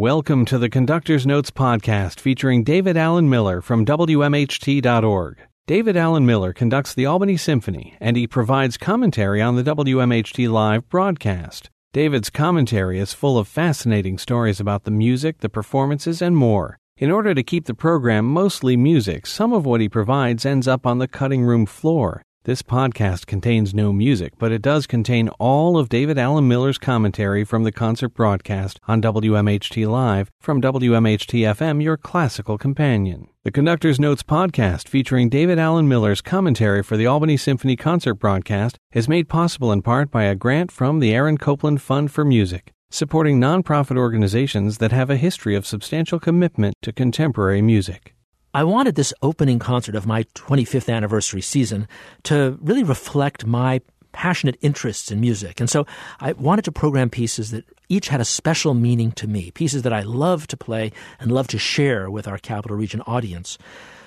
Welcome 0.00 0.46
to 0.46 0.56
the 0.56 0.70
Conductor's 0.70 1.26
Notes 1.26 1.50
podcast 1.50 2.20
featuring 2.20 2.64
David 2.64 2.96
Allen 2.96 3.28
Miller 3.28 3.60
from 3.60 3.84
WMHT.org. 3.84 5.38
David 5.66 5.94
Allen 5.94 6.24
Miller 6.24 6.54
conducts 6.54 6.94
the 6.94 7.04
Albany 7.04 7.36
Symphony 7.36 7.98
and 8.00 8.16
he 8.16 8.26
provides 8.26 8.78
commentary 8.78 9.42
on 9.42 9.56
the 9.56 9.62
WMHT 9.62 10.50
live 10.50 10.88
broadcast. 10.88 11.68
David's 11.92 12.30
commentary 12.30 12.98
is 12.98 13.12
full 13.12 13.36
of 13.36 13.46
fascinating 13.46 14.16
stories 14.16 14.58
about 14.58 14.84
the 14.84 14.90
music, 14.90 15.40
the 15.40 15.50
performances, 15.50 16.22
and 16.22 16.34
more. 16.34 16.78
In 16.96 17.10
order 17.10 17.34
to 17.34 17.42
keep 17.42 17.66
the 17.66 17.74
program 17.74 18.24
mostly 18.24 18.78
music, 18.78 19.26
some 19.26 19.52
of 19.52 19.66
what 19.66 19.82
he 19.82 19.88
provides 19.90 20.46
ends 20.46 20.66
up 20.66 20.86
on 20.86 20.96
the 20.96 21.08
cutting 21.08 21.42
room 21.42 21.66
floor. 21.66 22.22
This 22.44 22.62
podcast 22.62 23.26
contains 23.26 23.74
no 23.74 23.92
music, 23.92 24.32
but 24.38 24.50
it 24.50 24.62
does 24.62 24.86
contain 24.86 25.28
all 25.38 25.76
of 25.76 25.90
David 25.90 26.16
Allen 26.16 26.48
Miller's 26.48 26.78
commentary 26.78 27.44
from 27.44 27.64
the 27.64 27.70
concert 27.70 28.14
broadcast 28.14 28.80
on 28.88 29.02
WMHT 29.02 29.86
Live 29.86 30.30
from 30.40 30.62
WMHT 30.62 31.40
FM, 31.40 31.82
your 31.82 31.98
classical 31.98 32.56
companion. 32.56 33.28
The 33.44 33.50
Conductor's 33.50 34.00
Notes 34.00 34.22
podcast, 34.22 34.88
featuring 34.88 35.28
David 35.28 35.58
Allen 35.58 35.86
Miller's 35.86 36.22
commentary 36.22 36.82
for 36.82 36.96
the 36.96 37.04
Albany 37.04 37.36
Symphony 37.36 37.76
concert 37.76 38.14
broadcast, 38.14 38.78
is 38.94 39.06
made 39.06 39.28
possible 39.28 39.70
in 39.70 39.82
part 39.82 40.10
by 40.10 40.22
a 40.22 40.34
grant 40.34 40.72
from 40.72 41.00
the 41.00 41.12
Aaron 41.12 41.36
Copland 41.36 41.82
Fund 41.82 42.10
for 42.10 42.24
Music, 42.24 42.72
supporting 42.88 43.38
nonprofit 43.38 43.98
organizations 43.98 44.78
that 44.78 44.92
have 44.92 45.10
a 45.10 45.18
history 45.18 45.54
of 45.54 45.66
substantial 45.66 46.18
commitment 46.18 46.74
to 46.80 46.90
contemporary 46.90 47.60
music. 47.60 48.14
I 48.52 48.64
wanted 48.64 48.96
this 48.96 49.14
opening 49.22 49.60
concert 49.60 49.94
of 49.94 50.06
my 50.06 50.24
25th 50.34 50.92
anniversary 50.92 51.40
season 51.40 51.86
to 52.24 52.58
really 52.60 52.82
reflect 52.82 53.46
my 53.46 53.80
passionate 54.12 54.56
interests 54.60 55.12
in 55.12 55.20
music. 55.20 55.60
And 55.60 55.70
so 55.70 55.86
I 56.18 56.32
wanted 56.32 56.64
to 56.64 56.72
program 56.72 57.10
pieces 57.10 57.52
that 57.52 57.64
each 57.88 58.08
had 58.08 58.20
a 58.20 58.24
special 58.24 58.74
meaning 58.74 59.12
to 59.12 59.28
me, 59.28 59.52
pieces 59.52 59.82
that 59.82 59.92
I 59.92 60.02
love 60.02 60.48
to 60.48 60.56
play 60.56 60.90
and 61.20 61.30
love 61.30 61.46
to 61.48 61.58
share 61.58 62.10
with 62.10 62.26
our 62.26 62.38
Capital 62.38 62.76
Region 62.76 63.02
audience. 63.02 63.56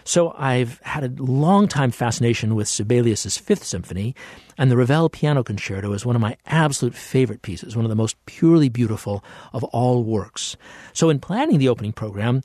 So 0.04 0.36
I've 0.38 0.80
had 0.82 1.06
a 1.06 1.24
long 1.24 1.70
time 1.70 1.92
fascination 1.92 2.56
with 2.56 2.68
Sibelius's 2.68 3.38
Fifth 3.38 3.64
Symphony, 3.64 4.14
and 4.58 4.70
the 4.70 4.76
Ravel 4.76 5.08
Piano 5.08 5.44
Concerto 5.44 5.94
is 5.94 6.06
one 6.06 6.18
of 6.18 6.22
my 6.22 6.36
absolute 6.46 6.94
favorite 6.94 7.42
pieces, 7.42 7.78
one 7.78 7.86
of 7.86 7.90
the 7.90 7.96
most 7.96 8.18
purely 8.26 8.68
beautiful 8.68 9.24
of 9.54 9.64
all 9.66 10.04
works. 10.04 10.58
So 10.92 11.10
in 11.10 11.20
planning 11.20 11.58
the 11.58 11.70
opening 11.70 11.94
program, 11.94 12.42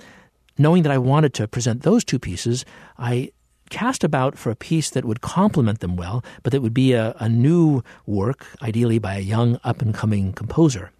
knowing 0.58 0.82
that 0.82 0.92
I 0.92 0.98
wanted 0.98 1.34
to 1.34 1.48
present 1.48 1.82
those 1.82 2.04
two 2.04 2.18
pieces, 2.18 2.64
I 2.98 3.30
cast 3.68 4.04
about 4.04 4.38
for 4.38 4.50
a 4.50 4.56
piece 4.56 4.90
that 4.90 5.04
would 5.04 5.20
complement 5.20 5.80
them 5.80 5.96
well, 5.96 6.24
but 6.42 6.52
that 6.52 6.62
would 6.62 6.74
be 6.74 6.92
a, 6.92 7.14
a 7.18 7.28
new 7.28 7.82
work, 8.06 8.46
ideally 8.62 8.98
by 8.98 9.16
a 9.16 9.20
young 9.20 9.60
up 9.64 9.82
and 9.82 9.94
coming 9.94 10.32
composer. 10.32 10.90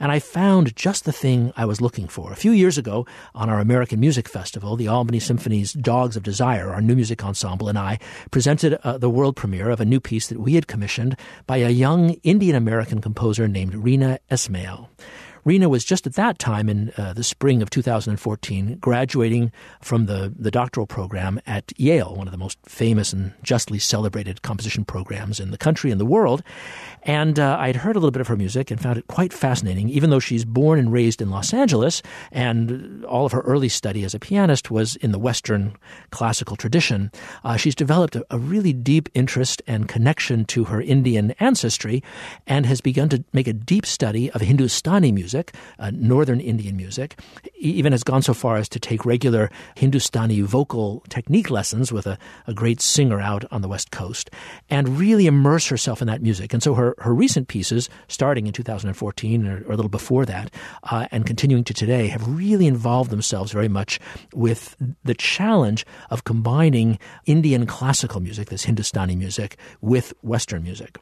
And 0.00 0.12
I 0.12 0.18
found 0.18 0.76
just 0.76 1.04
the 1.04 1.12
thing 1.12 1.52
I 1.56 1.64
was 1.64 1.80
looking 1.80 2.08
for. 2.08 2.32
A 2.32 2.36
few 2.36 2.52
years 2.52 2.78
ago, 2.78 3.06
on 3.34 3.50
our 3.50 3.60
American 3.60 4.00
Music 4.00 4.28
Festival, 4.28 4.76
the 4.76 4.88
Albany 4.88 5.20
Symphony's 5.20 5.72
Dogs 5.72 6.16
of 6.16 6.22
Desire, 6.22 6.70
our 6.70 6.80
new 6.80 6.94
music 6.94 7.24
ensemble, 7.24 7.68
and 7.68 7.78
I 7.78 7.98
presented 8.30 8.74
uh, 8.84 8.98
the 8.98 9.10
world 9.10 9.36
premiere 9.36 9.70
of 9.70 9.80
a 9.80 9.84
new 9.84 10.00
piece 10.00 10.28
that 10.28 10.40
we 10.40 10.54
had 10.54 10.66
commissioned 10.66 11.16
by 11.46 11.58
a 11.58 11.70
young 11.70 12.10
Indian 12.22 12.56
American 12.56 13.00
composer 13.00 13.48
named 13.48 13.74
Reena 13.74 14.18
Esmail. 14.30 14.88
Reena 15.48 15.70
was 15.70 15.82
just 15.82 16.06
at 16.06 16.12
that 16.12 16.38
time 16.38 16.68
in 16.68 16.92
uh, 16.98 17.14
the 17.14 17.24
spring 17.24 17.62
of 17.62 17.70
2014 17.70 18.76
graduating 18.80 19.50
from 19.80 20.04
the, 20.04 20.30
the 20.38 20.50
doctoral 20.50 20.86
program 20.86 21.40
at 21.46 21.72
Yale, 21.78 22.14
one 22.14 22.28
of 22.28 22.32
the 22.32 22.38
most 22.38 22.58
famous 22.66 23.14
and 23.14 23.32
justly 23.42 23.78
celebrated 23.78 24.42
composition 24.42 24.84
programs 24.84 25.40
in 25.40 25.50
the 25.50 25.56
country 25.56 25.90
and 25.90 25.98
the 25.98 26.04
world. 26.04 26.42
And 27.04 27.38
uh, 27.38 27.56
I'd 27.58 27.76
heard 27.76 27.96
a 27.96 27.98
little 27.98 28.10
bit 28.10 28.20
of 28.20 28.26
her 28.26 28.36
music 28.36 28.70
and 28.70 28.78
found 28.78 28.98
it 28.98 29.06
quite 29.06 29.32
fascinating, 29.32 29.88
even 29.88 30.10
though 30.10 30.18
she's 30.18 30.44
born 30.44 30.78
and 30.78 30.92
raised 30.92 31.22
in 31.22 31.30
Los 31.30 31.54
Angeles, 31.54 32.02
and 32.30 33.02
all 33.06 33.24
of 33.24 33.32
her 33.32 33.40
early 33.40 33.70
study 33.70 34.04
as 34.04 34.12
a 34.12 34.18
pianist 34.18 34.70
was 34.70 34.96
in 34.96 35.12
the 35.12 35.18
Western 35.18 35.74
classical 36.10 36.56
tradition. 36.56 37.10
Uh, 37.42 37.56
she's 37.56 37.74
developed 37.74 38.16
a, 38.16 38.26
a 38.30 38.38
really 38.38 38.74
deep 38.74 39.08
interest 39.14 39.62
and 39.66 39.88
connection 39.88 40.44
to 40.44 40.64
her 40.64 40.82
Indian 40.82 41.30
ancestry 41.40 42.02
and 42.46 42.66
has 42.66 42.82
begun 42.82 43.08
to 43.08 43.24
make 43.32 43.48
a 43.48 43.54
deep 43.54 43.86
study 43.86 44.30
of 44.32 44.42
Hindustani 44.42 45.10
music, 45.10 45.37
uh, 45.78 45.90
northern 45.94 46.40
Indian 46.40 46.76
music, 46.76 47.18
even 47.58 47.92
has 47.92 48.02
gone 48.02 48.22
so 48.22 48.34
far 48.34 48.56
as 48.56 48.68
to 48.68 48.80
take 48.80 49.04
regular 49.04 49.50
Hindustani 49.76 50.40
vocal 50.42 51.02
technique 51.08 51.50
lessons 51.50 51.92
with 51.92 52.06
a, 52.06 52.18
a 52.46 52.54
great 52.54 52.80
singer 52.80 53.20
out 53.20 53.44
on 53.50 53.62
the 53.62 53.68
West 53.68 53.90
Coast, 53.90 54.30
and 54.70 54.98
really 54.98 55.26
immerse 55.26 55.66
herself 55.66 56.00
in 56.00 56.08
that 56.08 56.22
music. 56.22 56.52
And 56.52 56.62
so 56.62 56.74
her, 56.74 56.94
her 56.98 57.14
recent 57.14 57.48
pieces, 57.48 57.88
starting 58.08 58.46
in 58.46 58.52
2014 58.52 59.46
or, 59.46 59.64
or 59.66 59.72
a 59.72 59.76
little 59.76 59.88
before 59.88 60.24
that, 60.26 60.52
uh, 60.84 61.06
and 61.10 61.26
continuing 61.26 61.64
to 61.64 61.74
today, 61.74 62.08
have 62.08 62.26
really 62.28 62.66
involved 62.66 63.10
themselves 63.10 63.52
very 63.52 63.68
much 63.68 64.00
with 64.34 64.76
the 65.04 65.14
challenge 65.14 65.86
of 66.10 66.24
combining 66.24 66.98
Indian 67.26 67.66
classical 67.66 68.20
music, 68.20 68.48
this 68.48 68.64
Hindustani 68.64 69.16
music, 69.16 69.56
with 69.80 70.12
Western 70.22 70.62
music. 70.62 70.98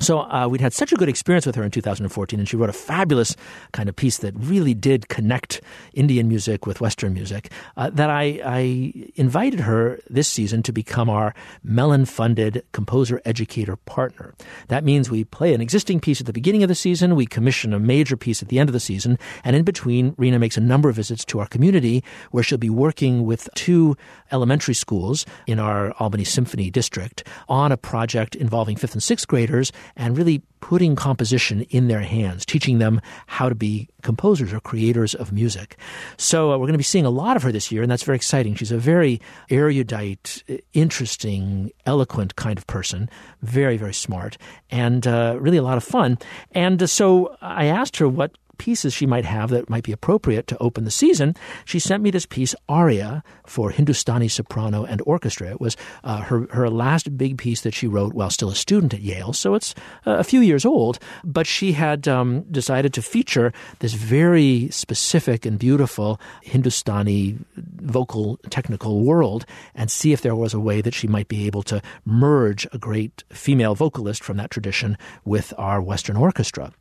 So 0.00 0.20
uh, 0.20 0.46
we'd 0.48 0.60
had 0.60 0.72
such 0.72 0.92
a 0.92 0.96
good 0.96 1.08
experience 1.08 1.44
with 1.44 1.56
her 1.56 1.64
in 1.64 1.70
2014, 1.70 2.38
and 2.38 2.48
she 2.48 2.56
wrote 2.56 2.70
a 2.70 2.74
fabulous 2.74 3.36
kind 3.72 3.88
of 3.88 3.96
piece 3.96 4.18
that 4.18 4.34
really 4.36 4.74
did 4.74 5.08
connect 5.08 5.60
Indian 5.92 6.28
music 6.28 6.66
with 6.66 6.80
Western 6.80 7.12
music. 7.12 7.50
Uh, 7.76 7.90
that 7.90 8.08
I, 8.08 8.40
I, 8.44 8.92
invited 9.16 9.60
her 9.60 9.98
this 10.08 10.28
season 10.28 10.62
to 10.62 10.72
become 10.72 11.10
our 11.10 11.34
Mellon-funded 11.64 12.64
composer 12.72 13.20
educator 13.24 13.76
partner. 13.76 14.34
That 14.68 14.84
means 14.84 15.10
we 15.10 15.24
play 15.24 15.52
an 15.52 15.60
existing 15.60 16.00
piece 16.00 16.20
at 16.20 16.26
the 16.26 16.32
beginning 16.32 16.62
of 16.62 16.68
the 16.68 16.74
season, 16.74 17.16
we 17.16 17.26
commission 17.26 17.74
a 17.74 17.78
major 17.78 18.16
piece 18.16 18.42
at 18.42 18.48
the 18.48 18.58
end 18.58 18.68
of 18.68 18.72
the 18.72 18.80
season, 18.80 19.18
and 19.42 19.56
in 19.56 19.64
between, 19.64 20.12
Reena 20.12 20.38
makes 20.38 20.56
a 20.56 20.60
number 20.60 20.88
of 20.88 20.96
visits 20.96 21.24
to 21.26 21.40
our 21.40 21.46
community 21.46 22.04
where 22.30 22.44
she'll 22.44 22.58
be 22.58 22.70
working 22.70 23.24
with 23.24 23.48
two 23.54 23.96
elementary 24.30 24.74
schools 24.74 25.26
in 25.46 25.58
our 25.58 25.92
Albany 25.98 26.24
Symphony 26.24 26.70
district 26.70 27.24
on 27.48 27.72
a 27.72 27.76
project 27.76 28.34
involving 28.36 28.76
fifth 28.76 28.92
and 28.92 29.02
sixth 29.02 29.26
graders 29.26 29.72
and 29.96 30.16
really 30.16 30.42
putting 30.60 30.96
composition 30.96 31.62
in 31.70 31.88
their 31.88 32.00
hands, 32.00 32.44
teaching 32.44 32.78
them 32.78 33.00
how 33.26 33.48
to 33.48 33.54
be 33.54 33.88
composers 34.02 34.52
or 34.52 34.60
creators 34.60 35.14
of 35.14 35.32
music. 35.32 35.76
So 36.16 36.52
uh, 36.52 36.58
we're 36.58 36.66
going 36.66 36.72
to 36.72 36.78
be 36.78 36.84
seeing 36.84 37.06
a 37.06 37.10
lot 37.10 37.36
of 37.36 37.42
her 37.42 37.52
this 37.52 37.70
year, 37.70 37.82
and 37.82 37.90
that's 37.90 38.02
very 38.02 38.16
exciting. 38.16 38.54
She's 38.54 38.72
a 38.72 38.78
very 38.78 39.20
erudite, 39.50 40.42
interesting, 40.72 41.70
eloquent 41.86 42.36
kind 42.36 42.58
of 42.58 42.66
person, 42.66 43.08
very, 43.42 43.76
very 43.76 43.94
smart, 43.94 44.36
and 44.70 45.06
uh, 45.06 45.36
really 45.38 45.58
a 45.58 45.62
lot 45.62 45.76
of 45.76 45.84
fun. 45.84 46.18
And 46.52 46.82
uh, 46.82 46.86
so 46.86 47.36
I 47.40 47.66
asked 47.66 47.96
her 47.98 48.08
what 48.08 48.32
pieces 48.58 48.92
she 48.92 49.06
might 49.06 49.24
have 49.24 49.50
that 49.50 49.70
might 49.70 49.84
be 49.84 49.92
appropriate 49.92 50.46
to 50.48 50.58
open 50.58 50.84
the 50.84 50.90
season, 50.90 51.34
she 51.64 51.78
sent 51.78 52.02
me 52.02 52.10
this 52.10 52.26
piece, 52.26 52.54
Aria, 52.68 53.22
for 53.46 53.70
Hindustani 53.70 54.28
soprano 54.28 54.84
and 54.84 55.00
orchestra. 55.06 55.48
It 55.50 55.60
was 55.60 55.76
uh, 56.04 56.22
her, 56.22 56.46
her 56.52 56.68
last 56.68 57.16
big 57.16 57.38
piece 57.38 57.62
that 57.62 57.74
she 57.74 57.86
wrote 57.86 58.14
while 58.14 58.30
still 58.30 58.50
a 58.50 58.54
student 58.54 58.94
at 58.94 59.00
Yale, 59.00 59.32
so 59.32 59.54
it's 59.54 59.74
uh, 60.06 60.16
a 60.18 60.24
few 60.24 60.40
years 60.40 60.64
old, 60.64 60.98
but 61.24 61.46
she 61.46 61.72
had 61.72 62.06
um, 62.06 62.42
decided 62.50 62.92
to 62.94 63.02
feature 63.02 63.52
this 63.78 63.94
very 63.94 64.68
specific 64.70 65.46
and 65.46 65.58
beautiful 65.58 66.20
Hindustani 66.42 67.38
vocal 67.56 68.38
technical 68.50 69.00
world 69.04 69.46
and 69.74 69.90
see 69.90 70.12
if 70.12 70.22
there 70.22 70.34
was 70.34 70.54
a 70.54 70.60
way 70.60 70.80
that 70.80 70.94
she 70.94 71.06
might 71.06 71.28
be 71.28 71.46
able 71.46 71.62
to 71.62 71.80
merge 72.04 72.66
a 72.72 72.78
great 72.78 73.24
female 73.30 73.74
vocalist 73.74 74.22
from 74.22 74.36
that 74.36 74.50
tradition 74.50 74.98
with 75.24 75.52
our 75.56 75.80
Western 75.80 76.16
orchestra 76.16 76.72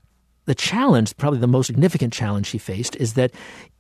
the 0.48 0.56
challenge, 0.56 1.16
probably 1.18 1.40
the 1.40 1.48
most 1.48 1.68
significant 1.68 2.14
challenge 2.14 2.48
she 2.48 2.58
faced, 2.58 2.96
is 2.96 3.14
that 3.14 3.32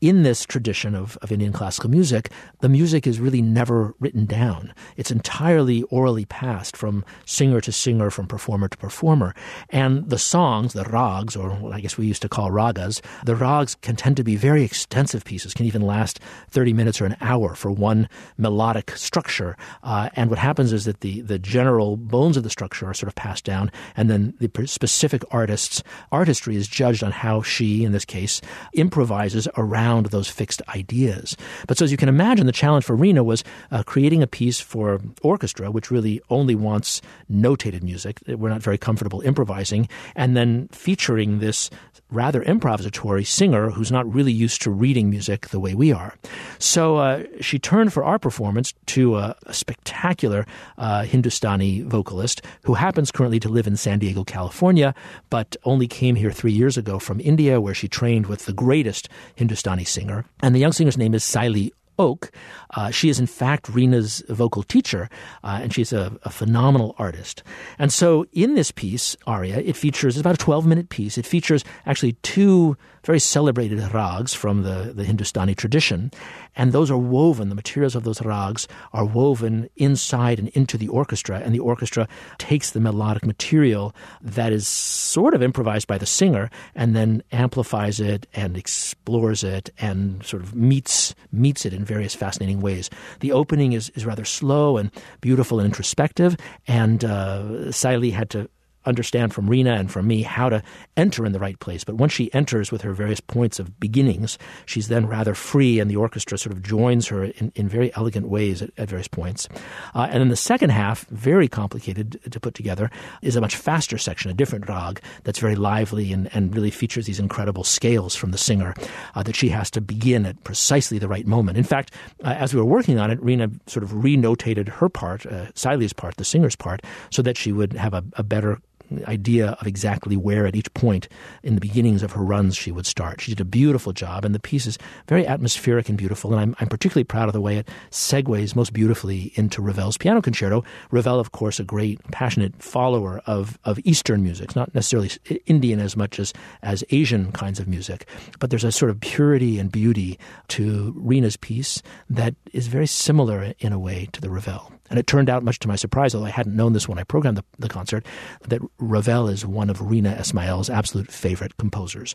in 0.02 0.22
this 0.22 0.46
tradition 0.46 0.94
of, 0.94 1.18
of 1.22 1.32
Indian 1.32 1.54
classical 1.54 1.90
music, 1.90 2.30
the 2.60 2.70
music 2.70 3.08
is 3.08 3.20
really 3.20 3.42
never 3.42 3.96
written 4.00 4.26
down. 4.26 4.74
It's 4.98 5.10
entirely 5.10 5.84
orally 5.84 6.26
passed 6.26 6.78
from 6.78 7.06
singer 7.26 7.62
to 7.62 7.72
singer, 7.72 8.12
from 8.12 8.28
performer 8.28 8.68
to 8.68 8.78
performer. 8.78 9.34
And 9.70 10.08
the 10.10 10.20
songs, 10.20 10.74
the 10.74 10.84
rags, 10.84 11.36
or 11.36 11.74
I 11.74 11.80
guess 11.80 11.98
we 11.98 12.06
used 12.06 12.22
to 12.24 12.30
call 12.30 12.52
ragas, 12.52 13.02
the 13.24 13.36
rags 13.36 13.76
can 13.76 13.96
tend 13.96 14.18
to 14.18 14.24
be 14.24 14.36
very 14.36 14.64
extensive 14.64 15.24
pieces, 15.24 15.54
can 15.54 15.66
even 15.66 15.82
last 15.82 16.20
30 16.52 16.74
minutes 16.74 17.02
or 17.02 17.06
an 17.06 17.18
hour 17.22 17.56
for 17.56 17.72
one 17.72 18.10
melodic 18.38 18.92
structure. 18.92 19.58
Uh, 19.84 20.10
and 20.16 20.30
what 20.30 20.38
happens 20.38 20.74
is 20.74 20.84
that 20.84 21.00
the, 21.00 21.22
the 21.22 21.40
general 21.40 21.96
bones 21.96 22.36
of 22.36 22.44
the 22.44 22.50
structure 22.50 22.88
are 22.88 22.94
sort 22.94 23.08
of 23.08 23.16
passed 23.16 23.46
down, 23.46 23.72
and 23.96 24.10
then 24.10 24.34
the 24.40 24.68
specific 24.68 25.24
artist's 25.31 25.81
artistry 26.12 26.56
is 26.57 26.68
judged 26.68 27.04
on 27.04 27.12
how 27.12 27.42
she, 27.42 27.83
in 27.86 27.92
this 27.92 28.06
case, 28.06 28.42
improvises 28.74 29.48
around 29.57 30.07
those 30.07 30.30
fixed 30.30 30.62
ideas. 30.75 31.38
But 31.68 31.77
so 31.77 31.86
as 31.86 31.92
you 31.92 31.98
can 31.98 32.09
imagine, 32.09 32.45
the 32.45 32.51
challenge 32.51 32.83
for 32.83 32.98
Reena 32.98 33.24
was 33.24 33.44
uh, 33.71 33.83
creating 33.83 34.21
a 34.21 34.27
piece 34.27 34.59
for 34.59 35.00
orchestra, 35.21 35.71
which 35.71 35.92
really 35.92 36.21
only 36.30 36.56
wants 36.56 37.01
notated 37.31 37.83
music. 37.83 38.19
We're 38.27 38.50
not 38.50 38.62
very 38.62 38.77
comfortable 38.77 39.21
improvising, 39.21 39.88
and 40.15 40.36
then 40.36 40.68
featuring 40.71 41.39
this 41.39 41.69
rather 42.09 42.42
improvisatory 42.44 43.25
singer 43.25 43.69
who's 43.69 43.92
not 43.92 44.12
really 44.13 44.31
used 44.31 44.62
to 44.62 44.71
reading 44.71 45.10
music 45.10 45.50
the 45.50 45.60
way 45.60 45.74
we 45.74 45.92
are. 45.92 46.15
So 46.57 46.98
uh, 46.98 47.24
she 47.42 47.60
turned 47.60 47.92
for 47.92 48.03
our 48.03 48.18
performance 48.18 48.74
to 48.88 49.18
a, 49.18 49.36
a 49.45 49.53
spectacular 49.53 50.45
uh, 50.77 51.03
Hindustani 51.03 51.81
vocalist 51.81 52.42
who 52.63 52.75
happens 52.75 53.12
currently 53.12 53.39
to 53.42 53.50
live 53.50 53.68
in 53.68 53.75
San 53.75 54.00
Diego, 54.00 54.24
California, 54.24 54.95
but 55.30 55.57
only 55.65 55.88
came 55.88 56.15
here 56.15 56.31
three 56.31 56.47
three 56.48 56.54
years 56.54 56.78
ago 56.78 56.98
from 56.98 57.20
India, 57.20 57.60
where 57.60 57.74
she 57.74 57.90
trained 57.90 58.28
with 58.28 58.46
the 58.46 58.54
greatest 58.54 59.10
Hindustani 59.36 59.84
singer. 59.84 60.24
And 60.42 60.56
the 60.56 60.60
young 60.60 60.72
singer's 60.72 60.98
name 60.98 61.14
is 61.14 61.22
Saili 61.22 61.72
Oak. 62.00 62.32
Uh, 62.70 62.90
she 62.90 63.10
is, 63.10 63.20
in 63.20 63.28
fact, 63.28 63.66
Reena's 63.66 64.24
vocal 64.30 64.64
teacher, 64.64 65.10
uh, 65.44 65.60
and 65.62 65.74
she's 65.74 65.92
a, 65.92 66.18
a, 66.24 66.30
phenomenal 66.30 66.96
artist. 66.98 67.44
And 67.78 67.92
so, 67.92 68.26
in 68.32 68.56
this 68.56 68.72
piece, 68.72 69.18
aria, 69.26 69.58
it 69.58 69.76
features, 69.76 70.16
it's 70.16 70.22
about 70.22 70.36
a 70.36 70.46
12 70.46 70.66
minute 70.66 70.88
piece. 70.88 71.18
It 71.18 71.26
features 71.26 71.66
actually 71.86 72.14
two 72.24 72.78
very 73.04 73.20
celebrated 73.20 73.80
rags 73.94 74.34
from 74.34 74.64
the, 74.64 74.94
the 74.96 75.04
Hindustani 75.04 75.54
tradition. 75.54 76.12
And 76.57 76.74
those 76.74 76.92
are 76.92 76.98
woven, 76.98 77.48
the 77.48 77.56
materials 77.56 77.95
of 77.95 78.04
those 78.04 78.21
rags 78.21 78.68
are 78.92 79.06
woven 79.06 79.69
inside 79.77 80.39
and 80.39 80.50
into 80.50 80.77
the 80.77 80.89
orchestra. 80.89 81.39
And 81.39 81.56
the 81.56 81.59
orchestra 81.59 82.07
takes 82.39 82.71
the 82.71 82.81
melodic 82.81 83.25
material 83.25 83.95
that 84.21 84.51
is 84.51 84.68
sort 84.68 85.33
of 85.33 85.42
improvised 85.42 85.88
by 85.88 85.98
the 85.98 86.06
singer 86.06 86.50
and 86.75 86.95
then 86.95 87.24
amplifies 87.31 88.00
it 88.00 88.27
and 88.33 88.57
explores 88.57 89.44
it 89.44 89.69
and 89.80 90.25
sort 90.25 90.44
of 90.44 90.56
meets, 90.56 91.15
meets 91.31 91.65
it 91.65 91.74
in 91.74 91.86
various 91.86 92.15
fascinating 92.15 92.60
ways. 92.60 92.89
The 93.21 93.31
opening 93.31 93.74
is, 93.74 93.89
is 93.92 94.06
rather 94.06 94.25
slow 94.25 94.77
and 94.77 94.92
beautiful 95.21 95.60
and 95.60 95.68
introspective. 95.68 96.36
And 96.68 97.06
uh, 97.06 97.44
Saili 97.69 98.12
had 98.12 98.30
to 98.31 98.50
understand 98.88 99.34
from 99.34 99.48
Reena 99.48 99.78
and 99.78 99.92
from 99.92 100.07
me 100.07 100.24
how 100.24 100.50
to 100.50 100.63
enter 100.95 101.25
in 101.25 101.31
the 101.31 101.39
right 101.39 101.60
place. 101.60 101.84
But 101.84 101.95
once 101.95 102.13
she 102.13 102.34
enters 102.34 102.72
with 102.72 102.81
her 102.81 102.94
various 102.94 103.19
points 103.19 103.60
of 103.60 103.80
beginnings, 103.80 104.38
she's 104.66 104.88
then 104.88 105.06
rather 105.06 105.36
free, 105.36 105.80
and 105.80 105.92
the 105.92 105.95
orchestra 105.95 106.38
sort 106.38 106.56
of 106.56 106.63
joins 106.63 107.07
her 107.07 107.25
in, 107.25 107.51
in 107.56 107.68
very 107.68 107.94
elegant 107.95 108.28
ways 108.30 108.62
at, 108.62 108.72
at 108.78 108.89
various 108.89 109.07
points. 109.07 109.48
Uh, 109.94 110.07
and 110.10 110.22
then 110.22 110.30
the 110.30 110.36
second 110.36 110.72
half, 110.72 111.06
very 111.07 111.48
complicated 111.48 112.19
to 112.31 112.39
put 112.39 112.54
together, 112.54 112.89
is 113.22 113.36
a 113.36 113.42
much 113.42 113.56
faster 113.56 113.98
section, 113.98 114.31
a 114.31 114.34
different 114.34 114.68
rag 114.68 115.01
that's 115.24 115.39
very 115.39 115.56
lively 115.56 116.12
and, 116.13 116.34
and 116.34 116.56
really 116.56 116.72
features 116.72 117.06
these 117.06 117.19
incredible 117.19 117.63
scales 117.63 118.16
from 118.16 118.31
the 118.31 118.38
singer 118.38 118.74
uh, 119.16 119.24
that 119.24 119.36
she 119.36 119.50
has 119.50 119.69
to 119.72 119.81
begin 119.81 120.25
at 120.25 120.44
precisely 120.44 120.98
the 120.98 121.07
right 121.07 121.28
moment. 121.28 121.57
In 121.57 121.63
fact, 121.63 121.94
uh, 122.24 122.30
as 122.30 122.54
we 122.54 122.60
were 122.60 122.66
working 122.66 123.00
on 123.00 123.12
it, 123.12 123.19
Reena 123.22 123.51
sort 123.69 123.84
of 123.84 123.92
renotated 123.92 124.69
her 124.69 124.89
part, 124.89 125.25
uh, 125.25 125.51
Saili's 125.54 125.94
part, 125.94 126.16
the 126.18 126.25
singer's 126.25 126.56
part, 126.56 126.81
so 127.10 127.22
that 127.22 127.38
she 127.38 127.51
would 127.51 127.74
have 127.74 127.94
a, 127.94 128.04
a 128.13 128.24
better 128.24 128.60
idea 129.07 129.57
of 129.60 129.68
exactly 129.68 130.16
where 130.16 130.45
at 130.45 130.56
each 130.56 130.74
point 130.74 131.07
in 131.44 131.56
the 131.56 131.62
beginnings 131.62 132.04
of 132.04 132.12
her 132.13 132.24
runs 132.24 132.56
she 132.56 132.72
would 132.72 132.86
start. 132.86 133.22
She 133.22 133.31
did 133.31 133.42
a 133.42 133.45
beautiful 133.45 133.94
job, 133.94 134.25
and 134.25 134.34
the 134.34 134.39
piece 134.39 134.66
is 134.66 134.78
very 135.07 135.25
atmospheric 135.25 135.89
and 135.89 135.98
beautiful. 135.98 136.31
And 136.31 136.39
I'm, 136.39 136.56
I'm 136.60 136.68
particularly 136.68 137.04
proud 137.04 137.30
of 137.30 137.34
the 137.34 137.42
way 137.42 137.57
it 137.57 137.69
segues 137.92 138.56
most 138.56 138.74
beautifully 138.74 139.31
into 139.36 139.62
Ravel's 139.62 139.98
piano 139.98 140.22
concerto. 140.22 140.63
Ravel, 140.92 141.19
of 141.19 141.31
course, 141.31 141.60
a 141.60 141.63
great, 141.63 142.01
passionate 142.12 142.62
follower 142.62 143.22
of, 143.25 143.60
of 143.63 143.80
Eastern 143.84 144.24
music, 144.24 144.56
not 144.56 144.74
necessarily 144.74 145.12
Indian 145.45 145.80
as 145.80 145.95
much 145.95 146.19
as, 146.19 146.34
as 146.62 146.84
Asian 146.89 147.31
kinds 147.31 147.60
of 147.60 147.68
music. 147.68 148.07
But 148.39 148.50
there's 148.50 148.63
a 148.63 148.72
sort 148.72 148.92
of 148.92 149.00
purity 149.00 149.60
and 149.60 149.72
beauty 149.72 150.19
to 150.50 150.94
Reena's 150.98 151.38
piece 151.38 151.81
that 152.10 152.36
is 152.54 152.68
very 152.68 152.88
similar 152.88 153.54
in 153.60 153.74
a 153.74 153.80
way 153.80 154.07
to 154.13 154.22
the 154.22 154.30
Ravel. 154.30 154.72
And 154.89 154.98
it 154.98 155.07
turned 155.07 155.30
out, 155.30 155.44
much 155.44 155.60
to 155.60 155.68
my 155.68 155.75
surprise, 155.75 156.16
although 156.16 156.28
I 156.28 156.31
hadn't 156.31 156.56
known 156.56 156.74
this 156.74 156.88
when 156.88 156.98
I 156.98 157.04
programmed 157.04 157.38
the, 157.38 157.44
the 157.60 157.68
concert, 157.68 158.06
that 158.48 158.62
Ravel 158.79 159.27
is 159.27 159.45
one 159.45 159.69
of 159.69 159.79
Reena 159.79 160.18
Esmail's 160.18 160.69
absolute 160.69 161.12
favorite 161.12 161.57
composers. 161.57 162.13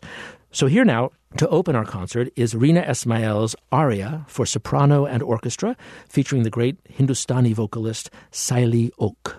So 0.51 0.67
here 0.67 0.85
now, 0.85 1.11
to 1.37 1.47
open 1.49 1.75
our 1.75 1.83
concert, 1.83 2.29
is 2.35 2.53
Reena 2.53 2.87
Esmail's 2.87 3.55
aria 3.71 4.25
for 4.27 4.45
soprano 4.45 5.05
and 5.05 5.21
orchestra, 5.21 5.75
featuring 6.07 6.43
the 6.43 6.49
great 6.49 6.77
Hindustani 6.87 7.53
vocalist 7.53 8.09
Saili 8.31 8.91
Oak. 8.97 9.35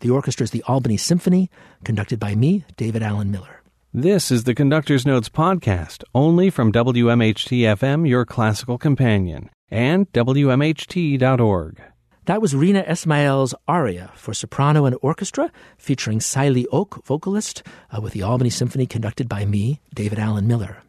The 0.00 0.10
orchestra 0.10 0.44
is 0.44 0.50
the 0.50 0.64
Albany 0.64 0.96
Symphony, 0.96 1.50
conducted 1.84 2.18
by 2.18 2.34
me, 2.34 2.64
David 2.76 3.02
Allen 3.02 3.30
Miller. 3.30 3.62
This 3.92 4.30
is 4.30 4.44
the 4.44 4.54
Conductor's 4.54 5.06
Notes 5.06 5.28
podcast, 5.28 6.02
only 6.14 6.50
from 6.50 6.72
WMHT 6.72 7.60
FM, 7.60 8.08
your 8.08 8.24
classical 8.24 8.78
companion, 8.78 9.50
and 9.68 10.10
WMHT.org. 10.12 11.82
That 12.26 12.42
was 12.42 12.52
Reena 12.52 12.86
Esmail's 12.86 13.54
aria 13.66 14.12
for 14.14 14.34
soprano 14.34 14.84
and 14.84 14.96
orchestra, 15.00 15.50
featuring 15.78 16.18
Saili 16.18 16.66
Oak, 16.70 17.04
vocalist, 17.06 17.62
uh, 17.90 18.00
with 18.00 18.12
the 18.12 18.22
Albany 18.22 18.50
Symphony 18.50 18.86
conducted 18.86 19.28
by 19.28 19.46
me, 19.46 19.80
David 19.94 20.18
Allen 20.18 20.46
Miller. 20.46 20.82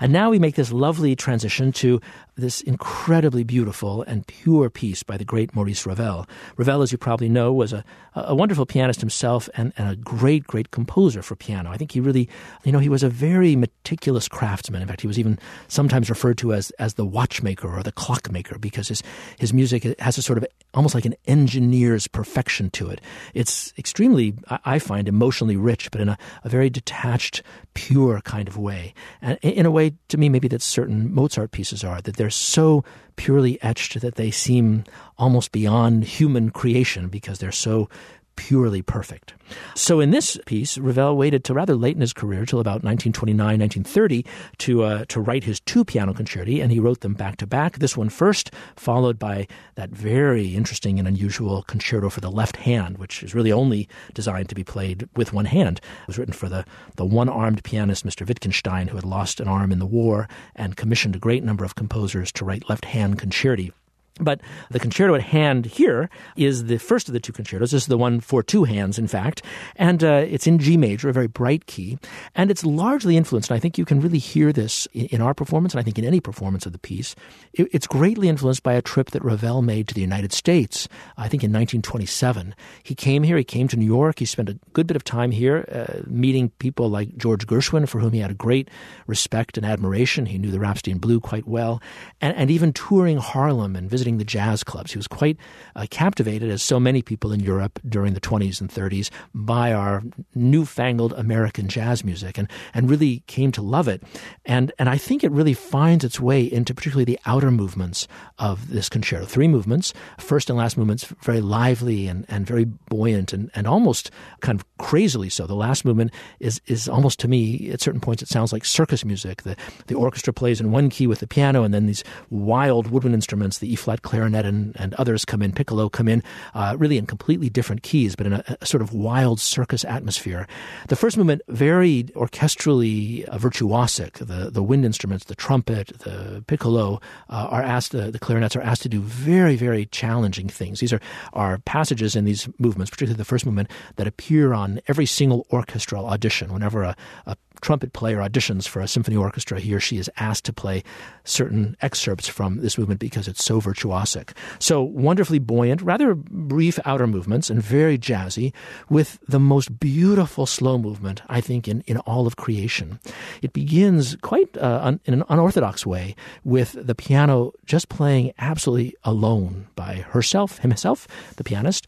And 0.00 0.12
now 0.12 0.30
we 0.30 0.38
make 0.38 0.54
this 0.54 0.72
lovely 0.72 1.16
transition 1.16 1.72
to 1.72 2.00
this 2.36 2.60
incredibly 2.62 3.44
beautiful 3.44 4.02
and 4.02 4.26
pure 4.26 4.70
piece 4.70 5.02
by 5.02 5.16
the 5.16 5.24
great 5.24 5.54
Maurice 5.54 5.84
Ravel. 5.84 6.26
Ravel, 6.56 6.82
as 6.82 6.90
you 6.90 6.98
probably 6.98 7.28
know, 7.28 7.52
was 7.52 7.72
a, 7.72 7.84
a 8.14 8.34
wonderful 8.34 8.64
pianist 8.64 9.00
himself 9.00 9.48
and, 9.54 9.72
and, 9.76 9.90
a 9.90 9.96
great, 9.96 10.46
great 10.46 10.70
composer 10.70 11.22
for 11.22 11.36
piano. 11.36 11.70
I 11.70 11.76
think 11.76 11.92
he 11.92 12.00
really, 12.00 12.28
you 12.64 12.72
know, 12.72 12.78
he 12.78 12.88
was 12.88 13.02
a 13.02 13.08
very 13.08 13.54
meticulous 13.54 14.28
craftsman. 14.28 14.80
In 14.80 14.88
fact, 14.88 15.02
he 15.02 15.06
was 15.06 15.18
even 15.18 15.38
sometimes 15.68 16.08
referred 16.08 16.38
to 16.38 16.54
as, 16.54 16.70
as 16.72 16.94
the 16.94 17.04
watchmaker 17.04 17.68
or 17.68 17.82
the 17.82 17.92
clockmaker 17.92 18.58
because 18.58 18.88
his, 18.88 19.02
his 19.38 19.52
music 19.52 19.84
has 20.00 20.16
a 20.16 20.22
sort 20.22 20.38
of 20.38 20.46
almost 20.74 20.94
like 20.94 21.04
an 21.04 21.14
engineer's 21.26 22.06
perfection 22.06 22.70
to 22.70 22.88
it. 22.88 23.00
It's 23.34 23.74
extremely, 23.76 24.34
I 24.48 24.78
find, 24.78 25.06
emotionally 25.06 25.56
rich, 25.56 25.90
but 25.90 26.00
in 26.00 26.08
a, 26.08 26.18
a 26.44 26.48
very 26.48 26.70
detached, 26.70 27.42
pure 27.74 28.20
kind 28.22 28.48
of 28.48 28.56
way. 28.56 28.94
And 29.20 29.38
in 29.42 29.61
a 29.66 29.70
way, 29.70 29.92
to 30.08 30.16
me, 30.16 30.28
maybe 30.28 30.48
that 30.48 30.62
certain 30.62 31.12
Mozart 31.12 31.50
pieces 31.50 31.84
are, 31.84 32.00
that 32.02 32.16
they're 32.16 32.30
so 32.30 32.84
purely 33.16 33.60
etched 33.62 34.00
that 34.00 34.14
they 34.14 34.30
seem 34.30 34.84
almost 35.18 35.52
beyond 35.52 36.04
human 36.04 36.50
creation 36.50 37.08
because 37.08 37.38
they're 37.38 37.52
so 37.52 37.88
purely 38.36 38.82
perfect. 38.82 39.34
So 39.74 40.00
in 40.00 40.10
this 40.10 40.38
piece, 40.46 40.78
Ravel 40.78 41.16
waited 41.16 41.44
till 41.44 41.56
rather 41.56 41.74
late 41.74 41.94
in 41.94 42.00
his 42.00 42.12
career, 42.12 42.46
till 42.46 42.60
about 42.60 42.82
1929, 42.82 43.36
1930, 43.60 44.24
to 44.58 44.82
uh, 44.82 45.04
to 45.08 45.20
write 45.20 45.44
his 45.44 45.60
two 45.60 45.84
piano 45.84 46.14
concerti, 46.14 46.62
and 46.62 46.72
he 46.72 46.80
wrote 46.80 47.00
them 47.00 47.14
back 47.14 47.36
to 47.38 47.46
back. 47.46 47.78
This 47.78 47.96
one 47.96 48.08
first, 48.08 48.50
followed 48.76 49.18
by 49.18 49.46
that 49.74 49.90
very 49.90 50.54
interesting 50.54 50.98
and 50.98 51.06
unusual 51.06 51.62
concerto 51.62 52.08
for 52.08 52.20
the 52.20 52.30
left 52.30 52.56
hand, 52.56 52.98
which 52.98 53.22
is 53.22 53.34
really 53.34 53.52
only 53.52 53.88
designed 54.14 54.48
to 54.48 54.54
be 54.54 54.64
played 54.64 55.08
with 55.16 55.32
one 55.32 55.46
hand. 55.46 55.80
It 56.02 56.08
was 56.08 56.18
written 56.18 56.34
for 56.34 56.48
the 56.48 56.64
the 56.96 57.04
one-armed 57.04 57.64
pianist, 57.64 58.06
Mr. 58.06 58.26
Wittgenstein, 58.26 58.88
who 58.88 58.96
had 58.96 59.04
lost 59.04 59.40
an 59.40 59.48
arm 59.48 59.72
in 59.72 59.78
the 59.78 59.86
war, 59.86 60.28
and 60.54 60.76
commissioned 60.76 61.16
a 61.16 61.20
great 61.20 61.44
number 61.44 61.64
of 61.64 61.74
composers 61.74 62.32
to 62.32 62.44
write 62.44 62.68
left-hand 62.68 63.18
concerti. 63.18 63.72
But 64.20 64.40
the 64.70 64.78
concerto 64.78 65.14
at 65.14 65.22
hand 65.22 65.66
here 65.66 66.10
is 66.36 66.64
the 66.64 66.78
first 66.78 67.08
of 67.08 67.14
the 67.14 67.20
two 67.20 67.32
concertos. 67.32 67.70
This 67.70 67.84
is 67.84 67.86
the 67.88 67.96
one 67.96 68.20
for 68.20 68.42
two 68.42 68.64
hands, 68.64 68.98
in 68.98 69.08
fact. 69.08 69.42
And 69.76 70.04
uh, 70.04 70.26
it's 70.28 70.46
in 70.46 70.58
G 70.58 70.76
major, 70.76 71.08
a 71.08 71.12
very 71.12 71.28
bright 71.28 71.66
key. 71.66 71.98
And 72.34 72.50
it's 72.50 72.64
largely 72.64 73.16
influenced, 73.16 73.50
and 73.50 73.56
I 73.56 73.60
think 73.60 73.78
you 73.78 73.86
can 73.86 74.00
really 74.00 74.18
hear 74.18 74.52
this 74.52 74.86
in 74.92 75.22
our 75.22 75.32
performance, 75.32 75.72
and 75.72 75.80
I 75.80 75.82
think 75.82 75.98
in 75.98 76.04
any 76.04 76.20
performance 76.20 76.66
of 76.66 76.72
the 76.72 76.78
piece. 76.78 77.14
It's 77.54 77.86
greatly 77.86 78.28
influenced 78.28 78.62
by 78.62 78.74
a 78.74 78.82
trip 78.82 79.12
that 79.12 79.24
Ravel 79.24 79.62
made 79.62 79.88
to 79.88 79.94
the 79.94 80.00
United 80.02 80.32
States, 80.32 80.88
I 81.16 81.28
think 81.28 81.42
in 81.42 81.50
1927. 81.50 82.54
He 82.82 82.94
came 82.94 83.22
here, 83.22 83.38
he 83.38 83.44
came 83.44 83.68
to 83.68 83.76
New 83.76 83.86
York, 83.86 84.18
he 84.18 84.26
spent 84.26 84.50
a 84.50 84.58
good 84.74 84.86
bit 84.86 84.96
of 84.96 85.04
time 85.04 85.30
here 85.30 85.64
uh, 85.72 86.02
meeting 86.06 86.50
people 86.58 86.90
like 86.90 87.16
George 87.16 87.46
Gershwin, 87.46 87.88
for 87.88 87.98
whom 88.00 88.12
he 88.12 88.20
had 88.20 88.30
a 88.30 88.34
great 88.34 88.68
respect 89.06 89.56
and 89.56 89.64
admiration. 89.64 90.26
He 90.26 90.38
knew 90.38 90.50
the 90.50 90.60
Rhapsody 90.60 90.90
in 90.90 90.98
Blue 90.98 91.18
quite 91.18 91.48
well, 91.48 91.80
and, 92.20 92.36
and 92.36 92.50
even 92.50 92.72
touring 92.74 93.16
Harlem 93.16 93.74
and 93.74 93.88
visiting 93.88 94.01
visiting 94.02 94.18
the 94.18 94.24
jazz 94.24 94.64
clubs. 94.64 94.90
He 94.90 94.98
was 94.98 95.06
quite 95.06 95.36
uh, 95.76 95.86
captivated, 95.90 96.50
as 96.50 96.60
so 96.60 96.80
many 96.80 97.02
people 97.02 97.30
in 97.30 97.38
Europe 97.38 97.78
during 97.88 98.14
the 98.14 98.20
20s 98.20 98.60
and 98.60 98.68
30s, 98.68 99.10
by 99.32 99.72
our 99.72 100.02
newfangled 100.34 101.12
American 101.12 101.68
jazz 101.68 102.02
music 102.02 102.36
and, 102.36 102.50
and 102.74 102.90
really 102.90 103.22
came 103.28 103.52
to 103.52 103.62
love 103.62 103.86
it. 103.86 104.02
And, 104.44 104.72
and 104.80 104.88
I 104.88 104.98
think 104.98 105.22
it 105.22 105.30
really 105.30 105.54
finds 105.54 106.04
its 106.04 106.18
way 106.18 106.42
into 106.42 106.74
particularly 106.74 107.04
the 107.04 107.18
outer 107.26 107.52
movements 107.52 108.08
of 108.40 108.70
this 108.70 108.88
concerto. 108.88 109.24
Three 109.24 109.46
movements, 109.46 109.94
first 110.18 110.50
and 110.50 110.58
last 110.58 110.76
movements, 110.76 111.04
very 111.22 111.40
lively 111.40 112.08
and, 112.08 112.26
and 112.28 112.44
very 112.44 112.64
buoyant 112.64 113.32
and, 113.32 113.52
and 113.54 113.68
almost 113.68 114.10
kind 114.40 114.58
of 114.58 114.66
crazily 114.78 115.28
so. 115.28 115.46
The 115.46 115.54
last 115.54 115.84
movement 115.84 116.10
is, 116.40 116.60
is 116.66 116.88
almost 116.88 117.20
to 117.20 117.28
me, 117.28 117.70
at 117.70 117.80
certain 117.80 118.00
points, 118.00 118.20
it 118.20 118.28
sounds 118.28 118.52
like 118.52 118.64
circus 118.64 119.04
music. 119.04 119.42
The, 119.42 119.54
the 119.86 119.94
orchestra 119.94 120.32
plays 120.32 120.60
in 120.60 120.72
one 120.72 120.90
key 120.90 121.06
with 121.06 121.20
the 121.20 121.28
piano, 121.28 121.62
and 121.62 121.72
then 121.72 121.86
these 121.86 122.02
wild 122.30 122.90
woodwind 122.90 123.14
instruments, 123.14 123.58
the 123.58 123.72
E 123.72 123.76
flat 123.76 123.91
clarinet 124.00 124.46
and, 124.46 124.74
and 124.78 124.94
others 124.94 125.24
come 125.26 125.42
in, 125.42 125.52
piccolo 125.52 125.90
come 125.90 126.08
in, 126.08 126.22
uh, 126.54 126.74
really 126.78 126.96
in 126.96 127.06
completely 127.06 127.50
different 127.50 127.82
keys, 127.82 128.16
but 128.16 128.26
in 128.26 128.32
a, 128.32 128.56
a, 128.60 128.66
sort 128.66 128.80
of 128.80 128.94
wild 128.94 129.38
circus 129.38 129.84
atmosphere. 129.84 130.46
The 130.88 130.96
first 130.96 131.18
movement, 131.18 131.42
very 131.48 132.04
orchestrally 132.14 133.28
uh, 133.28 133.38
virtuosic. 133.38 134.14
The, 134.14 134.50
the 134.50 134.62
wind 134.62 134.84
instruments, 134.84 135.26
the 135.26 135.34
trumpet, 135.34 135.88
the 135.98 136.42
piccolo 136.46 137.00
uh, 137.28 137.48
are 137.50 137.62
asked, 137.62 137.92
the 137.92 138.18
clarinets 138.18 138.56
are 138.56 138.62
asked 138.62 138.82
to 138.82 138.88
do 138.88 139.00
very, 139.00 139.56
very 139.56 139.86
challenging 139.86 140.48
things. 140.48 140.80
These 140.80 140.92
are, 140.92 141.00
are 141.32 141.58
passages 141.58 142.16
in 142.16 142.24
these 142.24 142.48
movements, 142.58 142.90
particularly 142.90 143.18
the 143.18 143.24
first 143.24 143.44
movement, 143.44 143.70
that 143.96 144.06
appear 144.06 144.54
on 144.54 144.80
every 144.88 145.06
single 145.06 145.46
orchestral 145.52 146.06
audition. 146.06 146.52
Whenever 146.52 146.82
a, 146.82 146.96
a 147.26 147.36
trumpet 147.62 147.92
player 147.92 148.18
auditions 148.18 148.68
for 148.68 148.80
a 148.80 148.88
symphony 148.88 149.16
orchestra, 149.16 149.58
he 149.58 149.72
or 149.72 149.80
she 149.80 149.96
is 149.96 150.10
asked 150.18 150.44
to 150.44 150.52
play 150.52 150.82
certain 151.24 151.76
excerpts 151.80 152.28
from 152.28 152.58
this 152.58 152.76
movement 152.76 153.00
because 153.00 153.28
it's 153.28 153.44
so 153.44 153.60
virtuosic. 153.60 154.36
So 154.58 154.82
wonderfully 154.82 155.38
buoyant, 155.38 155.80
rather 155.80 156.14
brief 156.14 156.78
outer 156.84 157.06
movements 157.06 157.48
and 157.48 157.62
very 157.62 157.96
jazzy 157.96 158.52
with 158.90 159.18
the 159.26 159.40
most 159.40 159.78
beautiful 159.80 160.44
slow 160.44 160.76
movement, 160.76 161.22
I 161.28 161.40
think, 161.40 161.68
in, 161.68 161.82
in 161.82 161.98
all 161.98 162.26
of 162.26 162.36
creation. 162.36 163.00
It 163.40 163.52
begins 163.52 164.16
quite 164.22 164.56
uh, 164.58 164.80
un, 164.82 165.00
in 165.04 165.14
an 165.14 165.24
unorthodox 165.28 165.86
way 165.86 166.16
with 166.44 166.76
the 166.78 166.94
piano 166.94 167.52
just 167.64 167.88
playing 167.88 168.32
absolutely 168.38 168.94
alone 169.04 169.68
by 169.76 169.96
herself, 170.10 170.58
himself, 170.58 171.06
the 171.36 171.44
pianist, 171.44 171.86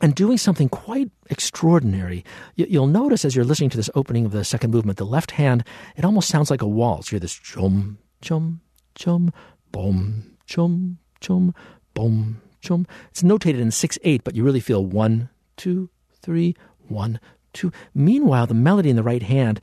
and 0.00 0.14
doing 0.14 0.38
something 0.38 0.68
quite 0.68 1.10
extraordinary. 1.28 2.24
You'll 2.56 2.86
notice 2.86 3.24
as 3.24 3.36
you're 3.36 3.44
listening 3.44 3.70
to 3.70 3.76
this 3.76 3.90
opening 3.94 4.24
of 4.24 4.32
the 4.32 4.44
second 4.44 4.70
movement, 4.70 4.98
the 4.98 5.06
left 5.06 5.32
hand, 5.32 5.64
it 5.96 6.04
almost 6.04 6.28
sounds 6.28 6.50
like 6.50 6.62
a 6.62 6.66
waltz. 6.66 7.10
You 7.10 7.16
hear 7.16 7.20
this 7.20 7.34
chum, 7.34 7.98
chum, 8.22 8.60
chum, 8.94 9.32
boom, 9.72 10.36
chum, 10.46 10.98
chum, 11.20 11.54
boom, 11.94 12.40
chum. 12.60 12.86
It's 13.10 13.22
notated 13.22 13.60
in 13.60 13.70
6 13.70 13.98
8, 14.02 14.24
but 14.24 14.34
you 14.34 14.44
really 14.44 14.60
feel 14.60 14.84
one, 14.84 15.28
two, 15.56 15.90
three, 16.22 16.56
one, 16.88 17.20
two. 17.52 17.72
Meanwhile, 17.94 18.46
the 18.46 18.54
melody 18.54 18.90
in 18.90 18.96
the 18.96 19.02
right 19.02 19.22
hand 19.22 19.60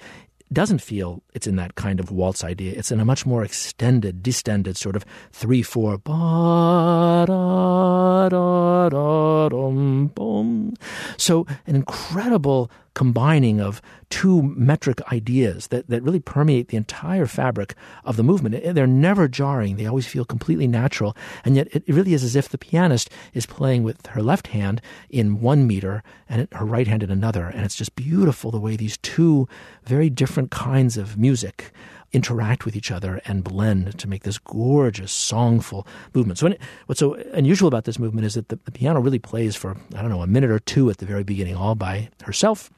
doesn't 0.52 0.82
feel 0.82 1.24
it's 1.34 1.48
in 1.48 1.56
that 1.58 1.76
kind 1.76 2.00
of 2.00 2.12
waltz 2.12 2.44
idea. 2.44 2.74
It's 2.78 2.92
in 2.92 3.00
a 3.00 3.06
much 3.06 3.26
more 3.26 3.44
extended, 3.44 4.24
distended 4.24 4.78
sort 4.78 4.96
of 4.96 5.06
three 5.32 5.62
four 5.62 5.98
ba 5.98 7.26
da 7.28 8.30
da 8.30 8.90
da 8.90 9.50
dum 9.50 10.08
boom. 10.08 10.74
So 11.18 11.46
an 11.66 11.76
incredible 11.76 12.72
combining 12.98 13.62
of 13.62 13.80
two 14.10 14.42
metric 14.42 15.00
ideas 15.12 15.68
that, 15.68 15.88
that 15.88 16.02
really 16.02 16.20
permeate 16.20 16.70
the 16.70 16.78
entire 16.78 17.28
fabric 17.28 17.76
of 18.04 18.16
the 18.16 18.24
movement. 18.24 18.74
They're 18.74 18.88
never 18.88 19.28
jarring. 19.28 19.76
They 19.76 19.86
always 19.86 20.08
feel 20.08 20.26
completely 20.26 20.66
natural. 20.66 21.16
And 21.46 21.56
yet 21.56 21.68
it 21.72 21.84
really 21.88 22.16
is 22.16 22.24
as 22.24 22.36
if 22.36 22.50
the 22.50 22.58
pianist 22.58 23.12
is 23.36 23.46
playing 23.46 23.84
with 23.84 24.04
her 24.08 24.24
left 24.24 24.48
hand 24.48 24.82
in 25.12 25.42
one 25.42 25.68
meter 25.68 26.02
and 26.28 26.48
her 26.54 26.66
right 26.66 26.88
hand 26.88 27.04
in 27.04 27.12
another. 27.12 27.46
And 27.46 27.64
it's 27.64 27.76
just 27.76 27.96
beautiful 27.96 28.50
the 28.50 28.60
way 28.60 28.76
these 28.76 28.98
two 28.98 29.48
very 29.84 30.10
different 30.10 30.50
kinds 30.50 30.98
of 30.98 31.20
music 31.20 31.72
interact 32.14 32.66
with 32.66 32.76
each 32.76 32.90
other 32.90 33.22
and 33.26 33.44
blend 33.44 34.00
to 34.00 34.10
make 34.10 34.24
this 34.24 34.40
gorgeous, 34.40 35.12
songful 35.12 35.86
movement. 36.16 36.40
So, 36.40 36.52
what's 36.88 37.00
so 37.00 37.14
unusual 37.34 37.68
about 37.68 37.84
this 37.84 38.00
movement 38.00 38.26
is 38.26 38.34
that 38.34 38.50
the, 38.50 38.56
the 38.66 38.72
piano 38.72 39.02
really 39.02 39.20
plays 39.20 39.56
for, 39.56 39.78
I 39.94 40.02
don't 40.02 40.10
know, 40.10 40.24
a 40.24 40.28
minute 40.28 40.50
or 40.50 40.58
two 40.58 40.90
at 40.90 40.98
the 40.98 41.06
very 41.06 41.24
beginning, 41.24 41.56
all 41.56 41.76
by 41.76 42.10
herself 42.24 42.72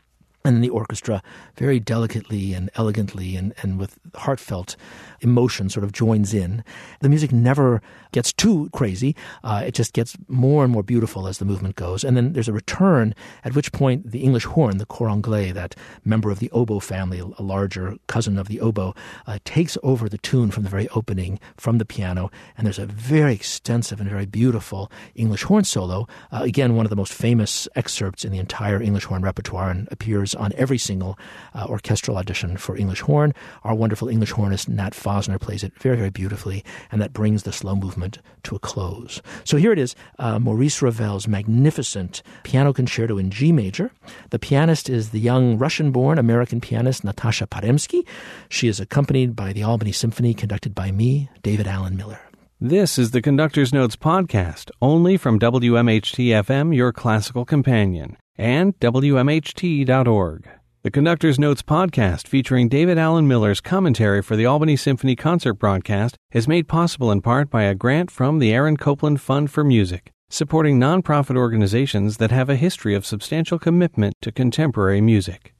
and 0.46 0.63
the 0.63 0.69
orchestra 0.69 1.22
very 1.58 1.79
delicately 1.79 2.53
and 2.53 2.69
elegantly 2.75 3.36
and, 3.36 3.53
and 3.62 3.77
with 3.77 4.00
heartfelt 4.15 4.75
emotion 5.21 5.69
sort 5.69 5.83
of 5.83 5.91
joins 5.91 6.33
in. 6.33 6.63
The 7.01 7.09
music 7.09 7.31
never 7.31 7.81
gets 8.11 8.33
too 8.33 8.69
crazy. 8.73 9.15
Uh, 9.43 9.63
it 9.65 9.73
just 9.73 9.93
gets 9.93 10.17
more 10.27 10.63
and 10.63 10.73
more 10.73 10.83
beautiful 10.83 11.27
as 11.27 11.38
the 11.38 11.45
movement 11.45 11.75
goes. 11.75 12.03
And 12.03 12.17
then 12.17 12.33
there's 12.33 12.47
a 12.47 12.53
return, 12.53 13.13
at 13.43 13.55
which 13.55 13.71
point 13.71 14.11
the 14.11 14.23
English 14.23 14.45
horn, 14.45 14.77
the 14.77 14.85
cor 14.85 15.09
anglais, 15.09 15.51
that 15.51 15.75
member 16.03 16.31
of 16.31 16.39
the 16.39 16.49
oboe 16.51 16.79
family, 16.79 17.19
a 17.19 17.43
larger 17.43 17.97
cousin 18.07 18.38
of 18.38 18.47
the 18.47 18.59
oboe, 18.59 18.93
uh, 19.27 19.39
takes 19.45 19.77
over 19.83 20.09
the 20.09 20.17
tune 20.17 20.51
from 20.51 20.63
the 20.63 20.69
very 20.69 20.88
opening 20.89 21.39
from 21.57 21.77
the 21.77 21.85
piano. 21.85 22.31
And 22.57 22.65
there's 22.65 22.79
a 22.79 22.85
very 22.85 23.33
extensive 23.33 23.99
and 23.99 24.09
very 24.09 24.25
beautiful 24.25 24.91
English 25.15 25.43
horn 25.43 25.63
solo. 25.63 26.07
Uh, 26.31 26.41
again, 26.43 26.75
one 26.75 26.85
of 26.85 26.89
the 26.89 26.95
most 26.95 27.13
famous 27.13 27.67
excerpts 27.75 28.25
in 28.25 28.31
the 28.31 28.39
entire 28.39 28.81
English 28.81 29.05
horn 29.05 29.21
repertoire 29.21 29.69
and 29.69 29.88
appears 29.91 30.35
on 30.35 30.53
every 30.55 30.77
single 30.77 31.17
uh, 31.53 31.65
orchestral 31.67 32.17
audition 32.17 32.57
for 32.57 32.75
English 32.75 33.01
horn. 33.01 33.33
Our 33.63 33.75
wonderful 33.75 34.09
English 34.09 34.31
hornist 34.31 34.69
Nat 34.69 34.95
Fosner 35.09 35.39
plays 35.39 35.63
it 35.63 35.73
very, 35.79 35.97
very 35.97 36.11
beautifully, 36.11 36.63
and 36.91 37.01
that 37.01 37.13
brings 37.13 37.41
the 37.41 37.51
slow 37.51 37.75
movement 37.75 38.19
to 38.43 38.55
a 38.55 38.59
close. 38.59 39.21
So 39.43 39.57
here 39.57 39.71
it 39.71 39.79
is 39.79 39.95
uh, 40.19 40.37
Maurice 40.37 40.83
Ravel's 40.83 41.27
magnificent 41.27 42.21
piano 42.43 42.73
concerto 42.73 43.17
in 43.17 43.31
G 43.31 43.51
major. 43.51 43.91
The 44.29 44.37
pianist 44.37 44.87
is 44.87 45.09
the 45.09 45.19
young 45.19 45.57
Russian 45.57 45.91
born 45.91 46.19
American 46.19 46.61
pianist 46.61 47.03
Natasha 47.03 47.47
Paremski. 47.47 48.05
She 48.49 48.67
is 48.67 48.79
accompanied 48.79 49.35
by 49.35 49.51
the 49.51 49.63
Albany 49.63 49.91
Symphony, 49.91 50.35
conducted 50.35 50.75
by 50.75 50.91
me, 50.91 51.29
David 51.41 51.65
Allen 51.65 51.97
Miller. 51.97 52.19
This 52.61 52.99
is 52.99 53.09
the 53.11 53.21
Conductor's 53.21 53.73
Notes 53.73 53.95
podcast, 53.95 54.69
only 54.79 55.17
from 55.17 55.39
WMHT 55.39 56.27
FM, 56.43 56.75
your 56.75 56.91
classical 56.91 57.45
companion 57.45 58.15
and 58.37 58.77
WMHT.org. 58.79 60.58
The 60.81 60.91
Conductor's 60.91 61.38
Notes 61.38 61.62
podcast, 61.62 62.25
featuring 62.25 62.69
David 62.69 62.98
Allen 62.98 63.27
Miller's 63.27 63.59
commentary 63.59 64.21
for 64.21 64.38
the 64.38 64.45
Albany 64.45 64.77
Symphony 64.77 65.13
concert 65.13 65.55
broadcast, 65.55 66.15
is 66.31 66.48
made 66.48 66.69
possible 66.69 67.12
in 67.12 67.19
part 67.19 67.50
by 67.50 67.63
a 67.63 67.75
grant 67.75 68.09
from 68.09 68.39
the 68.39 68.53
Aaron 68.53 68.77
Copland 68.77 69.19
Fund 69.19 69.51
for 69.51 69.65
Music, 69.65 70.13
supporting 70.29 70.79
nonprofit 70.79 71.36
organizations 71.36 72.15
that 72.15 72.31
have 72.31 72.50
a 72.50 72.55
history 72.55 72.95
of 72.95 73.05
substantial 73.05 73.59
commitment 73.59 74.15
to 74.21 74.31
contemporary 74.31 75.01
music. 75.01 75.53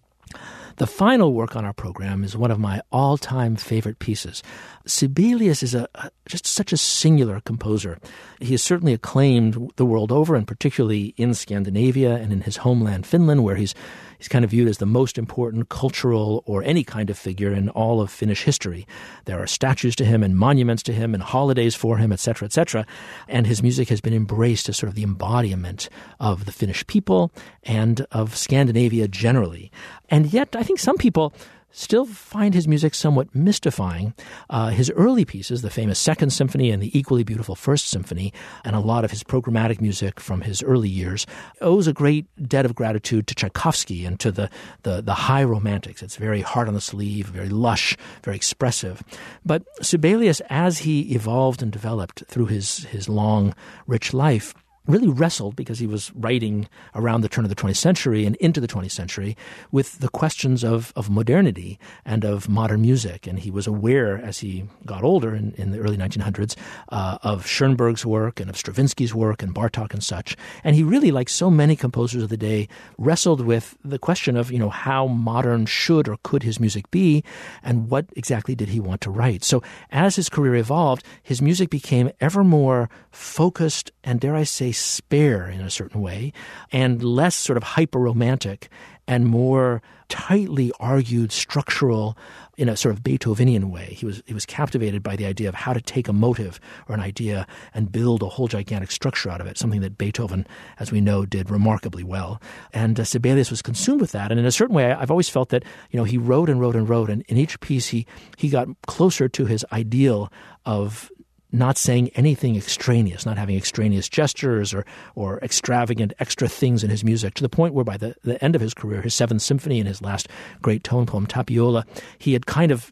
The 0.78 0.88
final 0.88 1.34
work 1.34 1.58
on 1.58 1.66
our 1.66 1.74
program 1.74 2.24
is 2.24 2.38
one 2.38 2.52
of 2.52 2.60
my 2.60 2.82
all 2.90 3.18
time 3.18 3.58
favorite 3.58 4.00
pieces. 4.00 4.42
Sibelius 4.86 5.62
is 5.62 5.76
a, 5.76 5.90
a, 5.96 6.12
just 6.26 6.48
such 6.48 6.72
a 6.72 6.78
singular 6.78 7.42
composer. 7.42 8.00
He 8.40 8.54
is 8.54 8.64
certainly 8.64 8.94
acclaimed 8.94 9.74
the 9.76 9.86
world 9.86 10.14
over, 10.14 10.36
and 10.36 10.48
particularly 10.48 11.14
in 11.18 11.34
Scandinavia 11.34 12.16
and 12.16 12.32
in 12.32 12.42
his 12.42 12.58
homeland, 12.58 13.06
Finland, 13.06 13.44
where 13.44 13.58
he's 13.58 13.76
He's 14.20 14.28
kind 14.28 14.46
of 14.46 14.52
viewed 14.52 14.68
as 14.68 14.78
the 14.78 14.86
most 14.86 15.18
important 15.18 15.70
cultural 15.70 16.44
or 16.46 16.62
any 16.64 16.84
kind 16.84 17.10
of 17.10 17.18
figure 17.18 17.54
in 17.54 17.70
all 17.70 18.02
of 18.02 18.12
Finnish 18.12 18.44
history. 18.44 18.86
There 19.26 19.42
are 19.42 19.48
statues 19.48 19.96
to 19.96 20.06
him 20.06 20.22
and 20.22 20.38
monuments 20.38 20.84
to 20.84 20.94
him 20.94 21.14
and 21.14 21.24
holidays 21.24 21.74
for 21.74 21.98
him, 21.98 22.12
etc., 22.12 22.46
etc. 22.46 22.86
And 23.28 23.48
his 23.48 23.64
music 23.64 23.90
has 23.90 24.02
been 24.02 24.14
embraced 24.14 24.70
as 24.70 24.78
sort 24.78 24.90
of 24.90 24.96
the 24.96 25.04
embodiment 25.04 25.90
of 26.20 26.46
the 26.46 26.52
Finnish 26.52 26.86
people 26.86 27.32
and 27.64 28.06
of 28.12 28.36
Scandinavia 28.36 29.08
generally. 29.08 29.72
And 30.10 30.32
yet, 30.32 30.56
I 30.56 30.64
think 30.64 30.80
some 30.80 30.98
people 30.98 31.34
still 31.72 32.06
find 32.06 32.54
his 32.54 32.68
music 32.68 32.94
somewhat 32.94 33.34
mystifying. 33.34 34.14
Uh, 34.50 34.70
his 34.70 34.90
early 34.92 35.26
pieces, 35.26 35.62
the 35.62 35.70
famous 35.70 36.00
Second 36.00 36.32
Symphony 36.32 36.72
and 36.72 36.82
the 36.82 36.98
equally 36.98 37.24
beautiful 37.24 37.56
First 37.56 37.88
Symphony, 37.88 38.34
and 38.64 38.76
a 38.76 38.80
lot 38.80 39.06
of 39.06 39.12
his 39.12 39.24
programmatic 39.24 39.82
music 39.82 40.20
from 40.20 40.42
his 40.42 40.64
early 40.64 40.90
years, 40.90 41.26
owes 41.62 41.88
a 41.88 41.94
great 41.94 42.26
debt 42.48 42.66
of 42.66 42.76
gratitude 42.76 43.28
to 43.28 43.36
Tchaikovsky 43.36 44.06
and 44.06 44.20
to 44.20 44.32
the, 44.32 44.50
the, 44.84 45.02
the 45.02 45.14
high 45.14 45.44
romantics. 45.44 46.02
It's 46.02 46.16
very 46.16 46.42
hard 46.42 46.68
on 46.68 46.74
the 46.74 46.82
sleeve, 46.82 47.28
very 47.28 47.50
lush, 47.50 47.96
very 48.24 48.36
expressive. 48.36 49.04
But 49.46 49.64
Sibelius, 49.82 50.42
as 50.50 50.80
he 50.80 51.14
evolved 51.14 51.62
and 51.62 51.72
developed 51.72 52.24
through 52.28 52.48
his, 52.48 52.86
his 52.86 53.08
long, 53.08 53.54
rich 53.88 54.14
life, 54.14 54.54
really 54.90 55.08
wrestled 55.08 55.56
because 55.56 55.80
he 55.80 55.88
was 55.88 56.12
writing 56.16 56.68
around 56.96 57.22
the 57.22 57.30
turn 57.30 57.46
of 57.46 57.50
the 57.50 57.56
20th 57.56 57.78
century 57.78 58.26
and 58.26 58.36
into 58.38 58.60
the 58.60 58.68
20th 58.68 58.92
century 58.92 59.38
with 59.72 60.00
the 60.00 60.10
questions 60.10 60.64
of, 60.64 60.92
of 60.96 61.10
modernity 61.10 61.80
and 62.06 62.26
of 62.26 62.50
modern 62.50 62.82
music. 62.82 63.28
And 63.28 63.40
he 63.40 63.52
was 63.52 63.68
aware 63.68 64.18
as 64.18 64.40
he 64.40 64.66
got 64.86 65.04
older 65.04 65.36
in, 65.36 65.54
in 65.54 65.72
the 65.72 65.80
early 65.80 65.98
1900s 65.98 66.56
uh, 66.90 67.20
of 67.22 67.46
Schoenberg's 67.46 68.06
work 68.06 68.40
and 68.40 68.50
of 68.50 68.56
Stravinsky's 68.56 69.14
work 69.14 69.44
and 69.44 69.54
Bartok 69.54 69.94
and 69.94 70.04
such. 70.04 70.36
And 70.64 70.76
he 70.76 70.84
really, 70.84 71.12
like 71.12 71.30
so 71.30 71.50
many 71.50 71.76
composers 71.76 72.24
of 72.24 72.30
the 72.30 72.38
day, 72.38 72.68
wrestled 72.98 73.42
with 73.42 73.78
the 73.84 74.00
question 74.00 74.36
of, 74.36 74.52
you 74.52 74.60
know, 74.60 74.70
how 74.70 75.08
modern 75.08 75.66
should 75.66 76.08
or 76.08 76.18
could 76.24 76.44
his 76.44 76.60
music 76.60 76.90
be 76.90 77.24
and 77.64 77.90
what 77.90 78.06
exactly 78.16 78.56
did 78.56 78.70
he 78.70 78.80
want 78.80 79.02
to 79.02 79.12
write. 79.12 79.44
So 79.44 79.62
as 79.92 80.16
his 80.16 80.30
career 80.30 80.56
evolved, 80.56 81.04
his 81.22 81.42
music 81.42 81.70
became 81.70 82.12
ever 82.20 82.44
more 82.44 82.90
focused 83.12 83.92
and, 84.10 84.20
dare 84.20 84.36
I 84.36 84.42
say, 84.42 84.72
spare 84.72 85.48
in 85.48 85.62
a 85.62 85.70
certain 85.70 86.02
way, 86.02 86.34
and 86.72 87.04
less 87.04 87.36
sort 87.36 87.58
of 87.58 87.64
hyper 87.64 88.00
romantic 88.00 88.68
and 89.08 89.28
more 89.28 89.84
tightly 90.08 90.72
argued 90.80 91.32
structural 91.32 92.18
in 92.58 92.70
a 92.70 92.76
sort 92.76 92.96
of 92.96 93.04
Beethovenian 93.04 93.66
way. 93.66 93.94
He 93.94 94.08
was 94.08 94.24
he 94.26 94.34
was 94.34 94.48
captivated 94.48 95.04
by 95.04 95.16
the 95.16 95.28
idea 95.28 95.48
of 95.48 95.54
how 95.54 95.74
to 95.74 95.80
take 95.80 96.08
a 96.08 96.14
motive 96.14 96.60
or 96.88 96.96
an 96.96 97.02
idea 97.02 97.46
and 97.76 97.92
build 97.92 98.24
a 98.24 98.30
whole 98.30 98.48
gigantic 98.48 98.90
structure 98.90 99.30
out 99.30 99.42
of 99.42 99.46
it, 99.46 99.60
something 99.60 99.82
that 99.82 100.00
Beethoven, 100.00 100.48
as 100.80 100.92
we 100.92 101.02
know, 101.02 101.24
did 101.28 101.52
remarkably 101.52 102.04
well. 102.04 102.42
And 102.74 103.00
uh, 103.00 103.04
Sibelius 103.04 103.52
was 103.52 103.62
consumed 103.62 104.02
with 104.02 104.12
that. 104.14 104.32
And 104.32 104.40
in 104.40 104.46
a 104.48 104.52
certain 104.52 104.76
way, 104.76 104.92
I've 104.92 105.12
always 105.12 105.30
felt 105.30 105.50
that 105.50 105.64
you 105.92 105.98
know 105.98 106.04
he 106.04 106.18
wrote 106.18 106.50
and 106.50 106.60
wrote 106.60 106.76
and 106.76 106.90
wrote, 106.90 107.12
and 107.12 107.22
in 107.28 107.38
each 107.38 107.60
piece 107.60 107.90
he 107.90 108.08
he 108.38 108.50
got 108.50 108.70
closer 108.88 109.30
to 109.30 109.46
his 109.46 109.64
ideal 109.72 110.34
of 110.66 111.12
not 111.52 111.78
saying 111.78 112.10
anything 112.16 112.56
extraneous, 112.56 113.26
not 113.26 113.38
having 113.38 113.56
extraneous 113.56 114.08
gestures 114.08 114.74
or, 114.74 114.86
or 115.16 115.40
extravagant 115.40 116.14
extra 116.20 116.48
things 116.48 116.84
in 116.84 116.90
his 116.90 117.04
music, 117.04 117.34
to 117.36 117.42
the 117.42 117.50
point 117.50 117.74
where 117.74 117.86
by 117.86 117.98
the, 117.98 118.16
the 118.24 118.44
end 118.44 118.56
of 118.56 118.62
his 118.62 118.74
career, 118.74 119.02
his 119.02 119.14
Seventh 119.14 119.42
Symphony 119.42 119.80
and 119.80 119.88
his 119.88 120.02
last 120.02 120.28
great 120.62 120.84
tone 120.84 121.06
poem, 121.06 121.26
Tapiola, 121.26 121.86
he 122.18 122.34
had 122.34 122.46
kind 122.46 122.72
of 122.72 122.92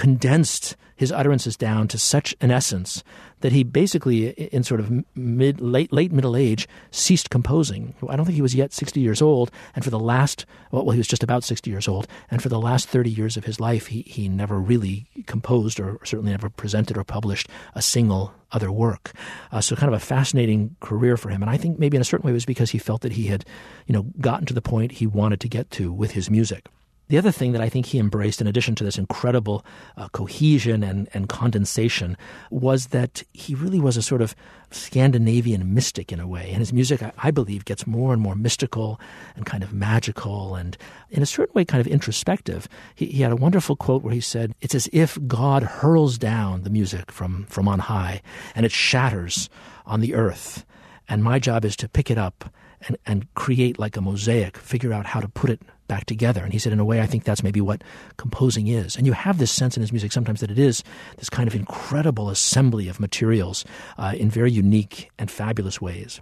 condensed 0.00 0.76
his 0.96 1.12
utterances 1.12 1.58
down 1.58 1.86
to 1.86 1.98
such 1.98 2.34
an 2.40 2.50
essence 2.50 3.04
that 3.40 3.52
he 3.52 3.62
basically, 3.62 4.30
in 4.30 4.62
sort 4.62 4.80
of 4.80 4.90
mid 5.14 5.60
late 5.60 5.92
late 5.92 6.10
middle 6.10 6.34
age, 6.34 6.66
ceased 6.90 7.28
composing. 7.28 7.92
I 8.08 8.16
don't 8.16 8.24
think 8.24 8.36
he 8.36 8.40
was 8.40 8.54
yet 8.54 8.72
sixty 8.72 9.00
years 9.00 9.20
old, 9.20 9.50
and 9.74 9.84
for 9.84 9.90
the 9.90 9.98
last 9.98 10.46
well, 10.70 10.88
he 10.88 10.96
was 10.96 11.06
just 11.06 11.22
about 11.22 11.44
sixty 11.44 11.70
years 11.70 11.86
old, 11.86 12.08
and 12.30 12.42
for 12.42 12.48
the 12.48 12.58
last 12.58 12.88
thirty 12.88 13.10
years 13.10 13.36
of 13.36 13.44
his 13.44 13.60
life, 13.60 13.88
he 13.88 14.00
he 14.06 14.26
never 14.26 14.58
really 14.58 15.06
composed, 15.26 15.78
or 15.78 15.98
certainly 16.02 16.32
never 16.32 16.48
presented 16.48 16.96
or 16.96 17.04
published 17.04 17.50
a 17.74 17.82
single 17.82 18.32
other 18.52 18.72
work. 18.72 19.12
Uh, 19.52 19.60
so 19.60 19.76
kind 19.76 19.92
of 19.92 20.00
a 20.02 20.04
fascinating 20.04 20.76
career 20.80 21.18
for 21.18 21.28
him, 21.28 21.42
and 21.42 21.50
I 21.50 21.58
think 21.58 21.78
maybe 21.78 21.96
in 21.98 22.00
a 22.00 22.06
certain 22.06 22.24
way 22.24 22.30
it 22.30 22.40
was 22.40 22.46
because 22.46 22.70
he 22.70 22.78
felt 22.78 23.02
that 23.02 23.12
he 23.12 23.26
had, 23.26 23.44
you 23.86 23.92
know, 23.92 24.06
gotten 24.18 24.46
to 24.46 24.54
the 24.54 24.62
point 24.62 24.92
he 24.92 25.06
wanted 25.06 25.40
to 25.40 25.48
get 25.48 25.70
to 25.72 25.92
with 25.92 26.12
his 26.12 26.30
music. 26.30 26.68
The 27.10 27.18
other 27.18 27.32
thing 27.32 27.50
that 27.52 27.60
I 27.60 27.68
think 27.68 27.86
he 27.86 27.98
embraced, 27.98 28.40
in 28.40 28.46
addition 28.46 28.76
to 28.76 28.84
this 28.84 28.96
incredible 28.96 29.64
uh, 29.96 30.08
cohesion 30.10 30.84
and, 30.84 31.08
and 31.12 31.28
condensation, 31.28 32.16
was 32.50 32.86
that 32.88 33.24
he 33.32 33.56
really 33.56 33.80
was 33.80 33.96
a 33.96 34.02
sort 34.02 34.22
of 34.22 34.36
Scandinavian 34.70 35.74
mystic 35.74 36.12
in 36.12 36.20
a 36.20 36.28
way. 36.28 36.50
And 36.50 36.58
his 36.58 36.72
music, 36.72 37.02
I, 37.02 37.10
I 37.18 37.32
believe, 37.32 37.64
gets 37.64 37.84
more 37.84 38.12
and 38.12 38.22
more 38.22 38.36
mystical 38.36 39.00
and 39.34 39.44
kind 39.44 39.64
of 39.64 39.72
magical 39.72 40.54
and, 40.54 40.78
in 41.10 41.20
a 41.20 41.26
certain 41.26 41.52
way, 41.52 41.64
kind 41.64 41.80
of 41.80 41.88
introspective. 41.88 42.68
He, 42.94 43.06
he 43.06 43.22
had 43.22 43.32
a 43.32 43.36
wonderful 43.36 43.74
quote 43.74 44.04
where 44.04 44.14
he 44.14 44.20
said, 44.20 44.54
It's 44.60 44.76
as 44.76 44.88
if 44.92 45.18
God 45.26 45.64
hurls 45.64 46.16
down 46.16 46.62
the 46.62 46.70
music 46.70 47.10
from, 47.10 47.44
from 47.46 47.66
on 47.66 47.80
high 47.80 48.22
and 48.54 48.64
it 48.64 48.70
shatters 48.70 49.50
on 49.84 49.98
the 49.98 50.14
earth. 50.14 50.64
And 51.08 51.24
my 51.24 51.40
job 51.40 51.64
is 51.64 51.74
to 51.78 51.88
pick 51.88 52.08
it 52.08 52.18
up 52.18 52.54
and, 52.86 52.96
and 53.04 53.34
create 53.34 53.80
like 53.80 53.96
a 53.96 54.00
mosaic, 54.00 54.56
figure 54.56 54.92
out 54.92 55.06
how 55.06 55.18
to 55.18 55.28
put 55.28 55.50
it 55.50 55.60
back 55.90 56.06
together. 56.06 56.44
And 56.44 56.52
he 56.52 56.60
said, 56.60 56.72
in 56.72 56.78
a 56.78 56.84
way, 56.84 57.00
I 57.00 57.06
think 57.06 57.24
that's 57.24 57.42
maybe 57.42 57.60
what 57.60 57.82
composing 58.16 58.68
is. 58.68 58.94
And 58.94 59.06
you 59.06 59.12
have 59.12 59.38
this 59.38 59.50
sense 59.50 59.76
in 59.76 59.80
his 59.80 59.90
music 59.90 60.12
sometimes 60.12 60.38
that 60.38 60.48
it 60.48 60.58
is 60.58 60.84
this 61.16 61.28
kind 61.28 61.48
of 61.48 61.54
incredible 61.56 62.30
assembly 62.30 62.86
of 62.86 63.00
materials 63.00 63.64
uh, 63.98 64.14
in 64.16 64.30
very 64.30 64.52
unique 64.52 65.10
and 65.18 65.28
fabulous 65.28 65.80
ways. 65.80 66.20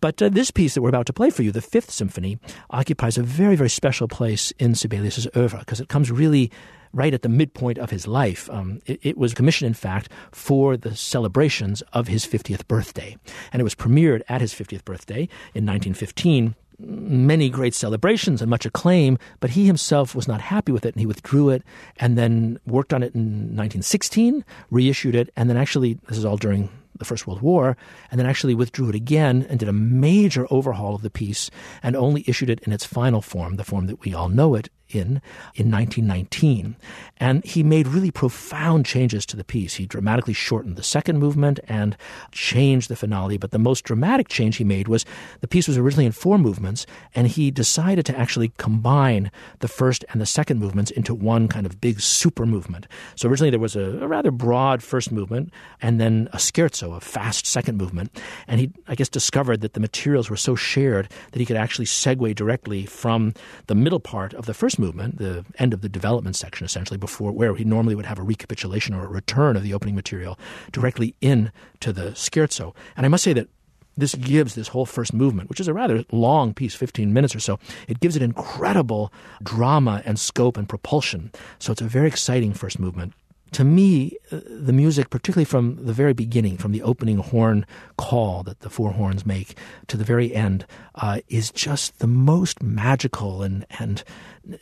But 0.00 0.22
uh, 0.22 0.30
this 0.30 0.50
piece 0.50 0.72
that 0.72 0.80
we're 0.80 0.88
about 0.88 1.04
to 1.06 1.12
play 1.12 1.28
for 1.28 1.42
you, 1.42 1.52
the 1.52 1.60
Fifth 1.60 1.90
Symphony, 1.90 2.38
occupies 2.70 3.18
a 3.18 3.22
very, 3.22 3.54
very 3.54 3.68
special 3.68 4.08
place 4.08 4.50
in 4.52 4.74
Sibelius's 4.74 5.28
oeuvre 5.36 5.58
because 5.58 5.78
it 5.78 5.88
comes 5.88 6.10
really 6.10 6.50
right 6.94 7.12
at 7.12 7.20
the 7.20 7.28
midpoint 7.28 7.76
of 7.76 7.90
his 7.90 8.06
life. 8.06 8.48
Um, 8.50 8.80
it, 8.86 8.98
it, 9.02 9.18
was 9.18 9.34
commissioned, 9.34 9.66
in 9.66 9.74
fact, 9.74 10.08
for 10.30 10.78
the 10.78 10.96
celebrations 10.96 11.82
of 11.92 12.08
his 12.08 12.24
50th 12.24 12.66
birthday. 12.66 13.16
And 13.52 13.60
it 13.60 13.64
was 13.64 13.74
premiered 13.74 14.22
at 14.28 14.40
his 14.40 14.54
50th 14.54 14.86
birthday 14.86 15.28
in 15.54 15.66
1915 15.66 16.54
many 16.84 17.48
great 17.48 17.74
celebrations 17.74 18.40
and 18.40 18.50
much 18.50 18.66
acclaim, 18.66 19.18
but 19.40 19.50
he 19.50 19.66
himself 19.66 20.14
was 20.14 20.28
not 20.28 20.40
happy 20.40 20.72
with 20.72 20.84
it 20.84 20.94
and 20.94 21.00
he 21.00 21.06
withdrew 21.06 21.48
it 21.50 21.62
and 21.98 22.18
then 22.18 22.58
worked 22.66 22.92
on 22.92 23.02
it 23.02 23.14
in 23.14 23.56
1916, 23.56 24.44
reissued 24.70 25.14
it, 25.14 25.30
and 25.36 25.48
then 25.48 25.56
actually, 25.56 25.98
this 26.08 26.18
is 26.18 26.24
all 26.24 26.36
during 26.36 26.68
the 26.98 27.04
First 27.04 27.26
World 27.26 27.42
War, 27.42 27.76
and 28.10 28.18
then 28.18 28.26
actually 28.26 28.54
withdrew 28.54 28.88
it 28.88 28.94
again 28.94 29.46
and 29.48 29.58
did 29.58 29.68
a 29.68 29.72
major 29.72 30.46
overhaul 30.50 30.94
of 30.94 31.02
the 31.02 31.10
piece 31.10 31.50
and 31.82 31.96
only 31.96 32.24
issued 32.26 32.50
it 32.50 32.60
in 32.60 32.72
its 32.72 32.84
final 32.84 33.22
form, 33.22 33.56
the 33.56 33.64
form 33.64 33.86
that 33.86 34.00
we 34.00 34.14
all 34.14 34.28
know 34.28 34.54
it 34.54 34.68
in 34.94 35.22
in 35.54 35.70
1919. 35.70 36.76
And 37.18 37.44
he 37.44 37.62
made 37.62 37.86
really 37.86 38.10
profound 38.10 38.86
changes 38.86 39.24
to 39.26 39.36
the 39.36 39.44
piece. 39.44 39.74
He 39.74 39.86
dramatically 39.86 40.34
shortened 40.34 40.76
the 40.76 40.82
second 40.82 41.18
movement 41.18 41.60
and 41.68 41.96
changed 42.32 42.88
the 42.88 42.96
finale. 42.96 43.38
But 43.38 43.50
the 43.50 43.58
most 43.58 43.84
dramatic 43.84 44.28
change 44.28 44.56
he 44.56 44.64
made 44.64 44.88
was 44.88 45.04
the 45.40 45.48
piece 45.48 45.68
was 45.68 45.78
originally 45.78 46.06
in 46.06 46.12
four 46.12 46.38
movements, 46.38 46.86
and 47.14 47.28
he 47.28 47.50
decided 47.50 48.06
to 48.06 48.18
actually 48.18 48.52
combine 48.56 49.30
the 49.60 49.68
first 49.68 50.04
and 50.10 50.20
the 50.20 50.26
second 50.26 50.58
movements 50.58 50.90
into 50.90 51.14
one 51.14 51.48
kind 51.48 51.66
of 51.66 51.80
big 51.80 52.00
super 52.00 52.46
movement. 52.46 52.86
So 53.14 53.28
originally 53.28 53.50
there 53.50 53.60
was 53.60 53.76
a, 53.76 53.98
a 54.00 54.08
rather 54.08 54.30
broad 54.30 54.82
first 54.82 55.12
movement 55.12 55.52
and 55.80 56.00
then 56.00 56.28
a 56.32 56.38
scherzo, 56.38 56.96
a 56.96 57.00
fast 57.00 57.46
second 57.46 57.78
movement. 57.78 58.20
And 58.48 58.60
he, 58.60 58.72
I 58.88 58.94
guess, 58.94 59.08
discovered 59.08 59.60
that 59.60 59.74
the 59.74 59.80
materials 59.80 60.30
were 60.30 60.36
so 60.36 60.54
shared 60.54 61.08
that 61.32 61.38
he 61.38 61.46
could 61.46 61.56
actually 61.56 61.86
segue 61.86 62.34
directly 62.34 62.86
from 62.86 63.34
the 63.66 63.74
middle 63.74 64.00
part 64.00 64.34
of 64.34 64.46
the 64.46 64.54
first 64.54 64.78
movement, 64.82 65.18
the 65.18 65.44
end 65.58 65.72
of 65.72 65.80
the 65.80 65.88
development 65.88 66.36
section 66.36 66.64
essentially, 66.64 66.98
before 66.98 67.32
where 67.32 67.54
he 67.54 67.64
normally 67.64 67.94
would 67.94 68.06
have 68.06 68.18
a 68.18 68.22
recapitulation 68.22 68.94
or 68.94 69.04
a 69.04 69.08
return 69.20 69.56
of 69.56 69.62
the 69.62 69.74
opening 69.74 69.94
material, 69.94 70.38
directly 70.72 71.14
in 71.20 71.50
to 71.80 71.92
the 71.92 72.10
scherzo. 72.22 72.74
And 72.96 73.06
I 73.06 73.08
must 73.08 73.24
say 73.24 73.32
that 73.32 73.48
this 73.96 74.14
gives 74.14 74.54
this 74.54 74.68
whole 74.68 74.86
first 74.86 75.12
movement, 75.12 75.48
which 75.48 75.60
is 75.60 75.68
a 75.68 75.74
rather 75.74 76.04
long 76.10 76.54
piece, 76.54 76.74
15 76.74 77.12
minutes 77.12 77.34
or 77.34 77.40
so, 77.40 77.58
it 77.88 78.00
gives 78.00 78.16
it 78.16 78.22
incredible 78.22 79.12
drama 79.42 80.02
and 80.04 80.18
scope 80.18 80.56
and 80.56 80.68
propulsion. 80.68 81.30
So 81.58 81.72
it's 81.72 81.82
a 81.82 81.86
very 81.86 82.08
exciting 82.08 82.54
first 82.54 82.78
movement 82.78 83.12
to 83.52 83.64
me, 83.64 84.16
uh, 84.30 84.40
the 84.48 84.72
music, 84.72 85.10
particularly 85.10 85.44
from 85.44 85.84
the 85.84 85.92
very 85.92 86.12
beginning, 86.12 86.56
from 86.56 86.72
the 86.72 86.82
opening 86.82 87.18
horn 87.18 87.66
call 87.96 88.42
that 88.44 88.60
the 88.60 88.70
four 88.70 88.92
horns 88.92 89.24
make 89.26 89.56
to 89.88 89.96
the 89.96 90.04
very 90.04 90.34
end, 90.34 90.66
uh, 90.96 91.20
is 91.28 91.50
just 91.50 91.98
the 91.98 92.06
most 92.06 92.62
magical 92.62 93.42
and 93.42 93.66
and 93.78 94.04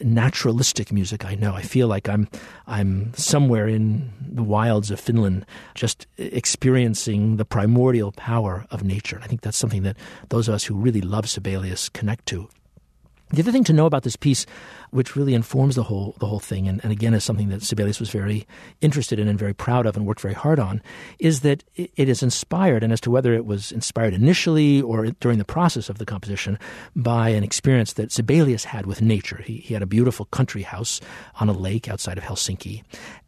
naturalistic 0.00 0.92
music 0.92 1.24
I 1.24 1.34
know. 1.34 1.54
I 1.54 1.62
feel 1.62 1.88
like 1.88 2.08
I'm 2.08 2.28
I'm 2.66 3.14
somewhere 3.14 3.66
in 3.66 4.12
the 4.20 4.42
wilds 4.42 4.90
of 4.90 5.00
Finland, 5.00 5.46
just 5.74 6.06
experiencing 6.18 7.36
the 7.36 7.44
primordial 7.44 8.12
power 8.12 8.66
of 8.70 8.82
nature. 8.82 9.20
I 9.22 9.26
think 9.26 9.40
that's 9.40 9.56
something 9.56 9.82
that 9.84 9.96
those 10.28 10.48
of 10.48 10.54
us 10.54 10.64
who 10.64 10.74
really 10.74 11.00
love 11.00 11.28
Sibelius 11.28 11.88
connect 11.88 12.26
to. 12.26 12.48
The 13.32 13.42
other 13.42 13.52
thing 13.52 13.64
to 13.64 13.72
know 13.72 13.86
about 13.86 14.02
this 14.02 14.16
piece, 14.16 14.44
which 14.90 15.14
really 15.14 15.34
informs 15.34 15.76
the 15.76 15.84
whole 15.84 16.16
the 16.18 16.26
whole 16.26 16.40
thing, 16.40 16.66
and, 16.66 16.80
and, 16.82 16.90
again 16.90 17.14
is 17.14 17.22
something 17.22 17.48
that 17.50 17.62
Sibelius 17.62 18.00
was 18.00 18.10
very 18.10 18.44
interested 18.80 19.20
in 19.20 19.28
and 19.28 19.38
very 19.38 19.54
proud 19.54 19.86
of 19.86 19.96
and 19.96 20.04
worked 20.04 20.20
very 20.20 20.34
hard 20.34 20.58
on, 20.58 20.82
is 21.20 21.40
that 21.40 21.62
it, 21.76 21.92
it 21.94 22.08
is 22.08 22.24
inspired, 22.24 22.82
and 22.82 22.92
as 22.92 23.00
to 23.02 23.10
whether 23.10 23.32
it 23.32 23.46
was 23.46 23.70
inspired 23.70 24.14
initially 24.14 24.82
or 24.82 25.06
during 25.20 25.38
the 25.38 25.44
process 25.44 25.88
of 25.88 25.98
the 25.98 26.06
composition, 26.06 26.58
by 26.96 27.28
an 27.28 27.44
experience 27.44 27.92
that 27.92 28.10
Sibelius 28.10 28.64
had 28.64 28.86
with 28.86 29.00
nature. 29.00 29.40
He, 29.42 29.58
he 29.58 29.74
had 29.74 29.82
a 29.82 29.86
beautiful 29.86 30.26
country 30.26 30.62
house 30.62 31.00
on 31.38 31.48
a 31.48 31.52
lake 31.52 31.88
outside 31.88 32.18
of 32.18 32.24
Helsinki, 32.24 32.82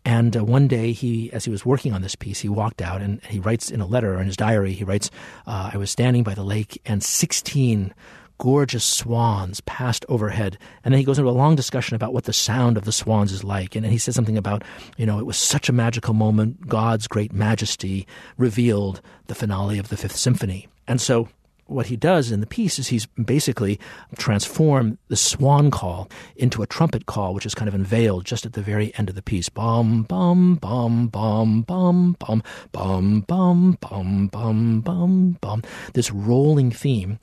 and 0.05 0.37
uh, 0.37 0.45
one 0.45 0.67
day 0.67 0.91
he, 0.91 1.33
as 1.33 1.45
he 1.45 1.51
was 1.53 1.65
working 1.65 1.93
on 1.93 2.03
this 2.03 2.17
piece, 2.17 2.41
he 2.41 2.49
walked 2.49 2.83
out 2.83 3.03
and 3.03 3.23
he 3.27 3.39
writes 3.39 3.71
in 3.71 3.81
a 3.81 3.87
letter 3.87 4.17
or 4.17 4.21
in 4.21 4.27
his 4.27 4.37
diary, 4.37 4.73
he 4.73 4.83
writes, 4.83 5.13
uh, 5.47 5.71
"I 5.73 5.77
was 5.77 5.93
standing 5.93 6.25
by 6.25 6.35
the 6.35 6.43
lake 6.43 6.83
and 6.85 7.05
sixteen." 7.05 7.95
Gorgeous 8.39 8.85
swans 8.85 9.61
passed 9.63 10.05
overhead. 10.09 10.59
And 10.85 10.93
then 10.93 10.99
he 10.99 11.05
goes 11.05 11.19
into 11.19 11.31
a 11.31 11.33
long 11.33 11.55
discussion 11.55 11.95
about 11.95 12.13
what 12.13 12.25
the 12.25 12.33
sound 12.33 12.77
of 12.77 12.85
the 12.85 12.93
swans 12.93 13.33
is 13.33 13.45
like. 13.45 13.77
And 13.77 13.87
he 13.87 13.99
says 13.99 14.15
something 14.15 14.39
about, 14.39 14.65
you 14.97 15.07
know, 15.07 15.19
it 15.19 15.27
was 15.27 15.37
such 15.37 15.69
a 15.69 15.73
magical 15.73 16.15
moment. 16.15 16.67
God's 16.67 17.07
great 17.07 17.33
majesty 17.33 18.07
revealed 18.37 19.01
the 19.27 19.35
finale 19.35 19.79
of 19.79 19.89
the 19.89 19.97
Fifth 19.97 20.17
Symphony. 20.17 20.69
And 20.87 21.01
so 21.01 21.29
what 21.75 21.87
he 21.87 21.97
does 21.97 22.31
in 22.31 22.41
the 22.41 22.47
piece 22.47 22.79
is 22.79 22.89
he's 22.89 23.07
basically 23.07 23.79
transformed 24.19 24.99
the 25.09 25.17
swan 25.17 25.71
call 25.71 26.09
into 26.37 26.63
a 26.63 26.67
trumpet 26.67 27.07
call, 27.07 27.35
which 27.35 27.47
is 27.47 27.55
kind 27.55 27.69
of 27.69 27.75
unveiled 27.75 28.25
just 28.25 28.47
at 28.47 28.53
the 28.53 28.63
very 28.63 28.95
end 28.97 29.09
of 29.09 29.15
the 29.15 29.23
piece. 29.23 29.49
Bum, 29.49 30.03
bum, 30.03 30.57
bum, 30.57 31.09
bum, 31.09 31.63
bum, 31.63 32.17
bum, 32.19 32.43
bum, 32.73 33.21
bum, 33.23 33.79
bum, 33.81 34.29
bum, 34.29 34.81
bum, 34.81 35.39
bum. 35.41 35.63
This 35.95 36.11
rolling 36.11 36.71
theme. 36.71 37.19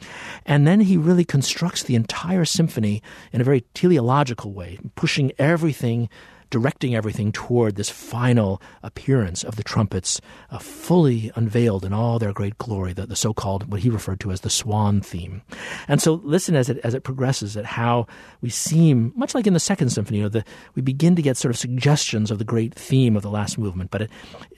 And 0.46 0.68
then 0.68 0.82
he 0.82 0.98
really 0.98 1.26
constructs 1.26 1.84
the 1.84 1.96
entire 1.96 2.46
symphony 2.46 3.02
in 3.32 3.42
a 3.42 3.46
very 3.46 3.62
teleological 3.74 4.52
way, 4.54 4.80
pushing 4.96 5.32
everything 5.38 6.10
directing 6.50 6.96
everything 6.96 7.32
toward 7.32 7.76
this 7.76 7.90
final 7.90 8.62
appearance 8.84 9.44
of 9.44 9.56
the 9.56 9.64
trumpets 9.64 10.20
uh, 10.50 10.58
fully 10.58 11.32
unveiled 11.36 11.86
in 11.86 11.94
all 11.94 12.20
their 12.20 12.34
great 12.34 12.58
glory, 12.58 12.94
the, 12.94 13.06
the 13.06 13.16
so 13.16 13.34
called, 13.34 13.72
what 13.72 13.82
he 13.82 13.90
referred 13.90 14.20
to 14.20 14.32
as 14.32 14.42
the 14.42 14.50
swan 14.50 15.02
theme. 15.02 15.42
And 15.88 16.02
so 16.02 16.16
listen 16.24 16.56
as 16.56 16.70
it, 16.70 16.78
as 16.80 16.94
it 16.94 17.04
progresses 17.04 17.56
at 17.56 17.66
how 17.66 18.08
we 18.42 18.50
seem, 18.50 19.14
much 19.16 19.36
like 19.36 19.48
in 19.48 19.54
the 19.54 19.60
second 19.60 19.90
symphony, 19.90 20.18
you 20.20 20.24
know, 20.24 20.30
the, 20.30 20.44
we 20.76 20.82
begin 20.82 21.16
to 21.16 21.22
get 21.22 21.38
sort 21.38 21.54
of 21.54 21.58
suggestions 21.58 22.32
of 22.32 22.40
the 22.40 22.46
great 22.46 22.74
theme 22.74 23.16
of 23.16 23.24
the 23.24 23.30
last 23.30 23.58
movement. 23.58 23.92
But 23.92 24.04
it, 24.04 24.12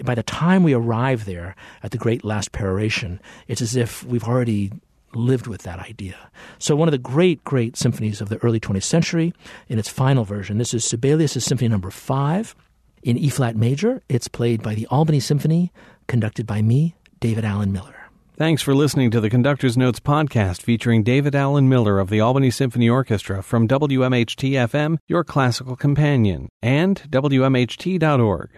by 0.03 0.15
the 0.15 0.23
time 0.23 0.63
we 0.63 0.73
arrive 0.73 1.25
there 1.25 1.55
at 1.83 1.91
the 1.91 1.97
great 1.97 2.23
last 2.23 2.51
peroration, 2.51 3.19
it's 3.47 3.61
as 3.61 3.75
if 3.75 4.03
we've 4.05 4.23
already 4.23 4.71
lived 5.15 5.47
with 5.47 5.63
that 5.63 5.79
idea. 5.79 6.31
So, 6.59 6.75
one 6.75 6.87
of 6.87 6.91
the 6.91 6.97
great, 6.97 7.43
great 7.43 7.77
symphonies 7.77 8.21
of 8.21 8.29
the 8.29 8.37
early 8.37 8.59
20th 8.59 8.83
century, 8.83 9.33
in 9.67 9.79
its 9.79 9.89
final 9.89 10.23
version, 10.23 10.57
this 10.57 10.73
is 10.73 10.85
Sibelius' 10.85 11.43
Symphony 11.43 11.67
Number 11.67 11.91
Five 11.91 12.55
in 13.03 13.17
E 13.17 13.29
flat 13.29 13.55
major. 13.55 14.01
It's 14.09 14.27
played 14.27 14.61
by 14.61 14.75
the 14.75 14.87
Albany 14.87 15.19
Symphony, 15.19 15.71
conducted 16.07 16.45
by 16.45 16.61
me, 16.61 16.95
David 17.19 17.45
Allen 17.45 17.71
Miller. 17.71 17.95
Thanks 18.37 18.63
for 18.63 18.73
listening 18.73 19.11
to 19.11 19.21
the 19.21 19.29
Conductor's 19.29 19.77
Notes 19.77 19.99
podcast 19.99 20.63
featuring 20.63 21.03
David 21.03 21.35
Allen 21.35 21.69
Miller 21.69 21.99
of 21.99 22.09
the 22.09 22.21
Albany 22.21 22.49
Symphony 22.49 22.89
Orchestra 22.89 23.43
from 23.43 23.67
WMHT 23.67 24.53
FM, 24.53 24.97
your 25.07 25.23
classical 25.23 25.75
companion, 25.75 26.49
and 26.63 27.03
WMHT.org. 27.11 28.49